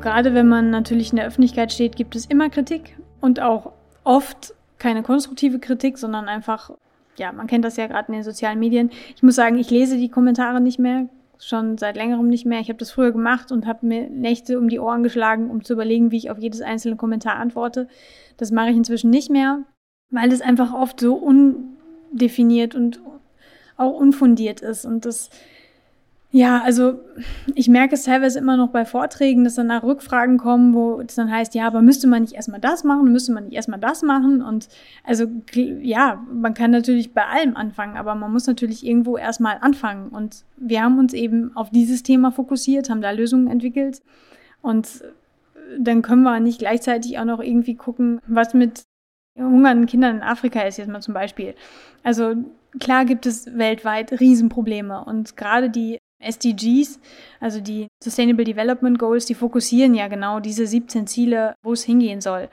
Gerade 0.00 0.32
wenn 0.32 0.48
man 0.48 0.70
natürlich 0.70 1.10
in 1.10 1.16
der 1.16 1.26
Öffentlichkeit 1.26 1.72
steht, 1.72 1.94
gibt 1.94 2.16
es 2.16 2.24
immer 2.24 2.48
Kritik 2.48 2.96
und 3.20 3.40
auch 3.40 3.72
oft 4.02 4.54
keine 4.78 5.02
konstruktive 5.02 5.58
Kritik, 5.58 5.98
sondern 5.98 6.26
einfach, 6.26 6.70
ja, 7.20 7.30
man 7.32 7.46
kennt 7.46 7.64
das 7.64 7.76
ja 7.76 7.86
gerade 7.86 8.08
in 8.08 8.14
den 8.14 8.24
sozialen 8.24 8.58
Medien. 8.58 8.90
Ich 9.14 9.22
muss 9.22 9.36
sagen, 9.36 9.58
ich 9.58 9.70
lese 9.70 9.98
die 9.98 10.08
Kommentare 10.08 10.60
nicht 10.60 10.78
mehr, 10.78 11.08
schon 11.38 11.78
seit 11.78 11.96
längerem 11.96 12.28
nicht 12.28 12.46
mehr. 12.46 12.60
Ich 12.60 12.68
habe 12.68 12.78
das 12.78 12.90
früher 12.90 13.12
gemacht 13.12 13.52
und 13.52 13.66
habe 13.66 13.86
mir 13.86 14.08
Nächte 14.08 14.58
um 14.58 14.68
die 14.68 14.80
Ohren 14.80 15.02
geschlagen, 15.02 15.50
um 15.50 15.62
zu 15.62 15.74
überlegen, 15.74 16.10
wie 16.10 16.16
ich 16.16 16.30
auf 16.30 16.38
jedes 16.38 16.62
einzelne 16.62 16.96
Kommentar 16.96 17.36
antworte. 17.36 17.88
Das 18.38 18.50
mache 18.50 18.70
ich 18.70 18.76
inzwischen 18.76 19.10
nicht 19.10 19.30
mehr, 19.30 19.62
weil 20.10 20.32
es 20.32 20.40
einfach 20.40 20.72
oft 20.72 20.98
so 20.98 21.14
undefiniert 21.14 22.74
und 22.74 23.00
auch 23.76 23.92
unfundiert 23.92 24.62
ist. 24.62 24.86
Und 24.86 25.04
das 25.04 25.30
ja, 26.32 26.62
also 26.62 27.00
ich 27.56 27.68
merke 27.68 27.94
es 27.94 28.04
teilweise 28.04 28.38
immer 28.38 28.56
noch 28.56 28.68
bei 28.68 28.84
Vorträgen, 28.84 29.42
dass 29.42 29.56
dann 29.56 29.66
nach 29.66 29.82
Rückfragen 29.82 30.38
kommen, 30.38 30.74
wo 30.74 31.00
es 31.00 31.16
dann 31.16 31.30
heißt, 31.30 31.56
ja, 31.56 31.66
aber 31.66 31.82
müsste 31.82 32.06
man 32.06 32.22
nicht 32.22 32.34
erstmal 32.34 32.60
das 32.60 32.84
machen, 32.84 33.10
müsste 33.10 33.32
man 33.32 33.44
nicht 33.44 33.54
erstmal 33.54 33.80
das 33.80 34.02
machen? 34.02 34.40
Und 34.40 34.68
also 35.02 35.26
ja, 35.52 36.24
man 36.32 36.54
kann 36.54 36.70
natürlich 36.70 37.12
bei 37.12 37.26
allem 37.26 37.56
anfangen, 37.56 37.96
aber 37.96 38.14
man 38.14 38.32
muss 38.32 38.46
natürlich 38.46 38.86
irgendwo 38.86 39.16
erstmal 39.16 39.58
anfangen. 39.60 40.10
Und 40.10 40.44
wir 40.56 40.82
haben 40.82 41.00
uns 41.00 41.14
eben 41.14 41.56
auf 41.56 41.70
dieses 41.70 42.04
Thema 42.04 42.30
fokussiert, 42.30 42.90
haben 42.90 43.02
da 43.02 43.10
Lösungen 43.10 43.48
entwickelt. 43.48 44.00
Und 44.62 45.02
dann 45.78 46.02
können 46.02 46.22
wir 46.22 46.38
nicht 46.38 46.60
gleichzeitig 46.60 47.18
auch 47.18 47.24
noch 47.24 47.40
irgendwie 47.40 47.74
gucken, 47.74 48.20
was 48.28 48.54
mit 48.54 48.84
hungernden 49.36 49.86
Kindern 49.86 50.16
in 50.16 50.22
Afrika 50.22 50.60
ist, 50.62 50.76
jetzt 50.76 50.88
mal 50.88 51.00
zum 51.00 51.14
Beispiel. 51.14 51.54
Also 52.04 52.34
klar 52.78 53.04
gibt 53.04 53.26
es 53.26 53.58
weltweit 53.58 54.20
Riesenprobleme 54.20 55.04
und 55.04 55.36
gerade 55.36 55.70
die 55.70 55.98
SDGs, 56.20 57.00
also 57.40 57.60
die 57.60 57.88
Sustainable 58.02 58.44
Development 58.44 58.98
Goals, 58.98 59.26
die 59.26 59.34
fokussieren 59.34 59.94
ja 59.94 60.08
genau 60.08 60.40
diese 60.40 60.66
17 60.66 61.06
Ziele, 61.06 61.54
wo 61.62 61.72
es 61.72 61.82
hingehen 61.82 62.20
soll. 62.20 62.48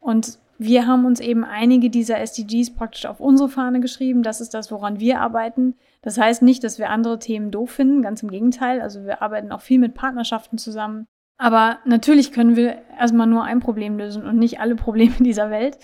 Und 0.00 0.38
wir 0.58 0.86
haben 0.86 1.04
uns 1.04 1.20
eben 1.20 1.44
einige 1.44 1.90
dieser 1.90 2.20
SDGs 2.20 2.74
praktisch 2.74 3.06
auf 3.06 3.20
unsere 3.20 3.48
Fahne 3.48 3.80
geschrieben. 3.80 4.22
Das 4.22 4.40
ist 4.40 4.54
das, 4.54 4.70
woran 4.70 5.00
wir 5.00 5.20
arbeiten. 5.20 5.74
Das 6.02 6.18
heißt 6.18 6.42
nicht, 6.42 6.62
dass 6.62 6.78
wir 6.78 6.90
andere 6.90 7.18
Themen 7.18 7.50
doof 7.50 7.70
finden, 7.70 8.02
ganz 8.02 8.22
im 8.22 8.30
Gegenteil. 8.30 8.80
Also 8.80 9.04
wir 9.04 9.20
arbeiten 9.22 9.50
auch 9.50 9.62
viel 9.62 9.78
mit 9.78 9.94
Partnerschaften 9.94 10.58
zusammen. 10.58 11.06
Aber 11.36 11.78
natürlich 11.84 12.30
können 12.30 12.54
wir 12.54 12.78
erstmal 12.98 13.26
nur 13.26 13.42
ein 13.42 13.58
Problem 13.58 13.98
lösen 13.98 14.24
und 14.24 14.38
nicht 14.38 14.60
alle 14.60 14.76
Probleme 14.76 15.14
dieser 15.18 15.50
Welt. 15.50 15.78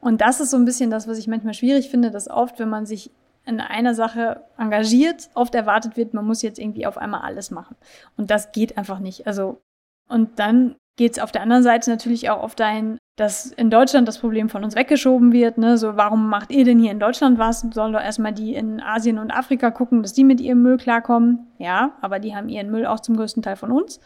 Und 0.00 0.20
das 0.20 0.40
ist 0.40 0.50
so 0.50 0.56
ein 0.56 0.64
bisschen 0.64 0.90
das, 0.90 1.08
was 1.08 1.18
ich 1.18 1.26
manchmal 1.26 1.54
schwierig 1.54 1.88
finde, 1.88 2.10
dass 2.10 2.28
oft, 2.28 2.58
wenn 2.58 2.68
man 2.68 2.86
sich 2.86 3.10
in 3.46 3.60
einer 3.60 3.94
Sache 3.94 4.44
engagiert, 4.58 5.30
oft 5.34 5.54
erwartet 5.54 5.96
wird, 5.96 6.14
man 6.14 6.26
muss 6.26 6.42
jetzt 6.42 6.58
irgendwie 6.58 6.86
auf 6.86 6.98
einmal 6.98 7.22
alles 7.22 7.50
machen. 7.50 7.76
Und 8.16 8.30
das 8.30 8.52
geht 8.52 8.76
einfach 8.78 8.98
nicht. 8.98 9.26
Also, 9.26 9.60
und 10.08 10.38
dann 10.38 10.76
geht 10.96 11.12
es 11.12 11.18
auf 11.18 11.32
der 11.32 11.42
anderen 11.42 11.62
Seite 11.62 11.90
natürlich 11.90 12.30
auch 12.30 12.42
oft 12.42 12.60
dahin, 12.60 12.98
dass 13.16 13.46
in 13.46 13.70
Deutschland 13.70 14.08
das 14.08 14.18
Problem 14.18 14.48
von 14.48 14.64
uns 14.64 14.76
weggeschoben 14.76 15.32
wird. 15.32 15.58
Ne? 15.58 15.76
So, 15.78 15.96
warum 15.96 16.28
macht 16.28 16.50
ihr 16.50 16.64
denn 16.64 16.78
hier 16.78 16.90
in 16.90 17.00
Deutschland 17.00 17.38
was? 17.38 17.60
Sollen 17.72 17.92
doch 17.92 18.02
erstmal 18.02 18.32
die 18.32 18.54
in 18.54 18.80
Asien 18.80 19.18
und 19.18 19.30
Afrika 19.30 19.70
gucken, 19.70 20.02
dass 20.02 20.12
die 20.12 20.24
mit 20.24 20.40
ihrem 20.40 20.62
Müll 20.62 20.78
klarkommen. 20.78 21.46
Ja, 21.58 21.92
aber 22.00 22.18
die 22.18 22.34
haben 22.34 22.48
ihren 22.48 22.70
Müll 22.70 22.86
auch 22.86 23.00
zum 23.00 23.16
größten 23.16 23.42
Teil 23.42 23.56
von 23.56 23.72
uns. 23.72 24.00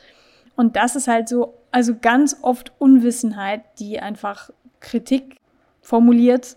Und 0.57 0.77
das 0.77 0.97
ist 0.97 1.09
halt 1.09 1.29
so, 1.29 1.55
also 1.70 1.94
ganz 2.01 2.38
oft 2.42 2.73
Unwissenheit, 2.79 3.62
die 3.79 4.01
einfach 4.01 4.51
Kritik 4.81 5.37
formuliert 5.81 6.57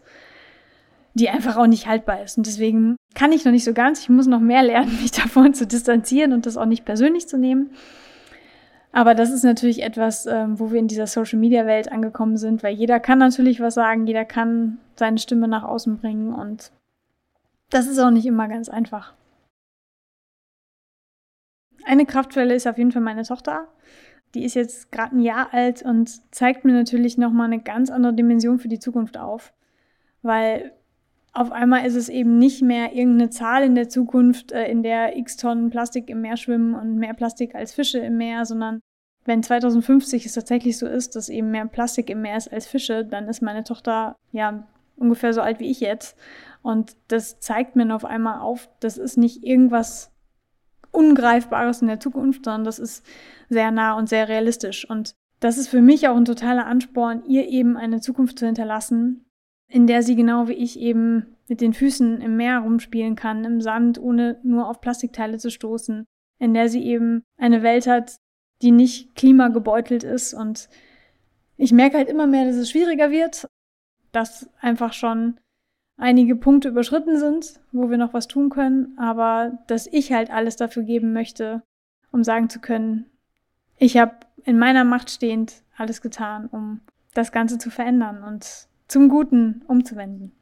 die 1.18 1.30
einfach 1.30 1.58
auch 1.58 1.68
nicht 1.68 1.88
haltbar 1.88 2.24
ist. 2.24 2.38
Und 2.38 2.46
deswegen 2.46 2.96
kann 3.16 3.32
ich 3.32 3.44
noch 3.44 3.52
nicht 3.52 3.64
so 3.64 3.74
ganz. 3.74 4.02
Ich 4.02 4.10
muss 4.10 4.28
noch 4.28 4.40
mehr 4.40 4.64
lernen, 4.64 4.98
mich 5.02 5.12
davon 5.12 5.54
zu 5.54 5.66
distanzieren 5.66 6.34
und 6.34 6.46
das 6.46 6.58
auch 6.58 6.66
nicht 6.66 6.86
persönlich 6.86 7.28
zu 7.28 7.38
nehmen. 7.38 7.72
Aber 8.92 9.14
das 9.14 9.32
ist 9.32 9.44
natürlich 9.44 9.84
etwas, 9.84 10.26
ähm, 10.26 10.60
wo 10.60 10.72
wir 10.72 10.80
in 10.80 10.88
dieser 10.88 11.08
Social-Media-Welt 11.08 11.92
angekommen 11.92 12.38
sind, 12.38 12.64
weil 12.64 12.74
jeder 12.74 13.00
kann 13.00 13.20
natürlich 13.20 13.60
was 13.60 13.74
sagen, 13.74 14.08
jeder 14.08 14.26
kann 14.26 14.80
seine 14.96 15.18
Stimme 15.18 15.48
nach 15.48 15.64
außen 15.64 15.98
bringen 15.98 16.34
und 16.34 16.72
das 17.70 17.86
ist 17.86 18.00
auch 18.00 18.12
nicht 18.12 18.26
immer 18.26 18.48
ganz 18.48 18.70
einfach. 18.70 19.14
Eine 21.84 22.06
Kraftquelle 22.06 22.56
ist 22.56 22.68
auf 22.68 22.78
jeden 22.78 22.92
Fall 22.92 23.02
meine 23.02 23.24
Tochter. 23.24 23.68
Die 24.34 24.46
ist 24.46 24.56
jetzt 24.56 24.92
gerade 24.92 25.16
ein 25.16 25.22
Jahr 25.22 25.54
alt 25.54 25.84
und 25.84 26.10
zeigt 26.34 26.66
mir 26.66 26.74
natürlich 26.74 27.18
nochmal 27.18 27.48
eine 27.48 27.62
ganz 27.62 27.90
andere 27.92 28.14
Dimension 28.14 28.58
für 28.58 28.68
die 28.68 28.80
Zukunft 28.80 29.18
auf. 29.18 29.54
Weil 30.22 30.74
auf 31.38 31.52
einmal 31.52 31.86
ist 31.86 31.96
es 31.96 32.10
eben 32.10 32.40
nicht 32.40 32.64
mehr 32.64 32.94
irgendeine 32.94 33.30
Zahl 33.30 33.64
in 33.64 33.76
der 33.76 33.90
Zukunft, 33.90 34.52
äh, 34.52 34.70
in 34.72 34.82
der 34.82 35.18
x 35.18 35.38
Tonnen 35.38 35.70
Plastik 35.70 36.10
im 36.10 36.22
Meer 36.22 36.36
schwimmen 36.36 36.74
und 36.74 36.98
mehr 36.98 37.14
Plastik 37.14 37.54
als 37.54 37.74
Fische 37.74 38.00
im 38.00 38.18
Meer, 38.18 38.46
sondern 38.46 38.80
wenn 39.26 39.44
2050 39.44 40.26
es 40.26 40.34
tatsächlich 40.34 40.78
so 40.78 40.88
ist, 40.88 41.16
dass 41.16 41.30
eben 41.30 41.52
mehr 41.52 41.68
Plastik 41.68 42.10
im 42.10 42.22
Meer 42.22 42.38
ist 42.38 42.52
als 42.52 42.66
Fische, 42.66 43.06
dann 43.06 43.28
ist 43.28 43.42
meine 43.42 43.64
Tochter 43.64 44.16
ja 44.32 44.68
ungefähr 44.96 45.32
so 45.34 45.42
alt 45.42 45.60
wie 45.60 45.70
ich 45.70 45.80
jetzt. 45.80 46.18
Und 46.64 46.96
das 47.08 47.40
zeigt 47.40 47.76
mir 47.76 47.94
auf 47.94 48.06
einmal 48.06 48.40
auf, 48.40 48.68
das 48.80 48.98
ist 48.98 49.18
nicht 49.18 49.44
irgendwas 49.44 50.12
Ungreifbares 50.92 51.82
in 51.82 51.88
der 51.88 52.00
Zukunft, 52.00 52.46
sondern 52.46 52.64
das 52.64 52.80
ist 52.80 53.06
sehr 53.50 53.70
nah 53.70 53.94
und 53.94 54.10
sehr 54.10 54.28
realistisch. 54.28 54.90
Und 54.90 55.14
das 55.40 55.60
ist 55.60 55.68
für 55.68 55.82
mich 55.82 56.08
auch 56.08 56.16
ein 56.16 56.26
totaler 56.26 56.66
Ansporn, 56.66 57.24
ihr 57.28 57.48
eben 57.48 57.78
eine 57.78 58.02
Zukunft 58.02 58.40
zu 58.40 58.48
hinterlassen, 58.48 59.27
in 59.70 59.88
der 59.88 60.04
sie 60.04 60.16
genau 60.16 60.48
wie 60.48 60.54
ich 60.54 60.80
eben 60.80 61.38
mit 61.48 61.62
den 61.62 61.74
Füßen 61.74 62.22
im 62.22 62.38
Meer 62.38 62.60
rumspielen 62.60 63.16
kann, 63.16 63.46
im 63.46 63.62
Sand, 63.62 64.00
ohne 64.00 64.40
nur 64.44 64.70
auf 64.70 64.82
Plastikteile 64.82 65.38
zu 65.38 65.50
stoßen, 65.50 66.06
in 66.40 66.54
der 66.54 66.70
sie 66.70 66.84
eben 66.84 67.24
eine 67.38 67.64
Welt 67.64 67.88
hat, 67.88 68.18
die 68.62 68.72
nicht 68.72 69.16
klimagebeutelt 69.16 70.04
ist. 70.04 70.34
Und 70.34 70.70
ich 71.58 71.72
merke 71.72 71.98
halt 71.98 72.10
immer 72.10 72.28
mehr, 72.28 72.46
dass 72.46 72.56
es 72.56 72.70
schwieriger 72.70 73.12
wird, 73.12 73.48
dass 74.12 74.50
einfach 74.62 74.94
schon 74.94 75.40
einige 75.98 76.36
Punkte 76.36 76.70
überschritten 76.70 77.18
sind, 77.18 77.60
wo 77.72 77.90
wir 77.90 77.98
noch 77.98 78.14
was 78.14 78.28
tun 78.28 78.50
können, 78.50 78.98
aber 78.98 79.58
dass 79.68 79.88
ich 79.88 80.12
halt 80.12 80.30
alles 80.30 80.56
dafür 80.56 80.84
geben 80.84 81.12
möchte, 81.12 81.64
um 82.12 82.24
sagen 82.24 82.50
zu 82.50 82.60
können, 82.60 83.06
ich 83.78 83.98
habe 83.98 84.16
in 84.44 84.60
meiner 84.60 84.84
Macht 84.84 85.10
stehend 85.10 85.64
alles 85.76 86.02
getan, 86.02 86.48
um 86.52 86.82
das 87.14 87.32
Ganze 87.32 87.58
zu 87.58 87.70
verändern 87.70 88.24
und 88.24 88.68
zum 88.88 89.10
Guten 89.10 89.64
umzuwenden. 89.68 90.37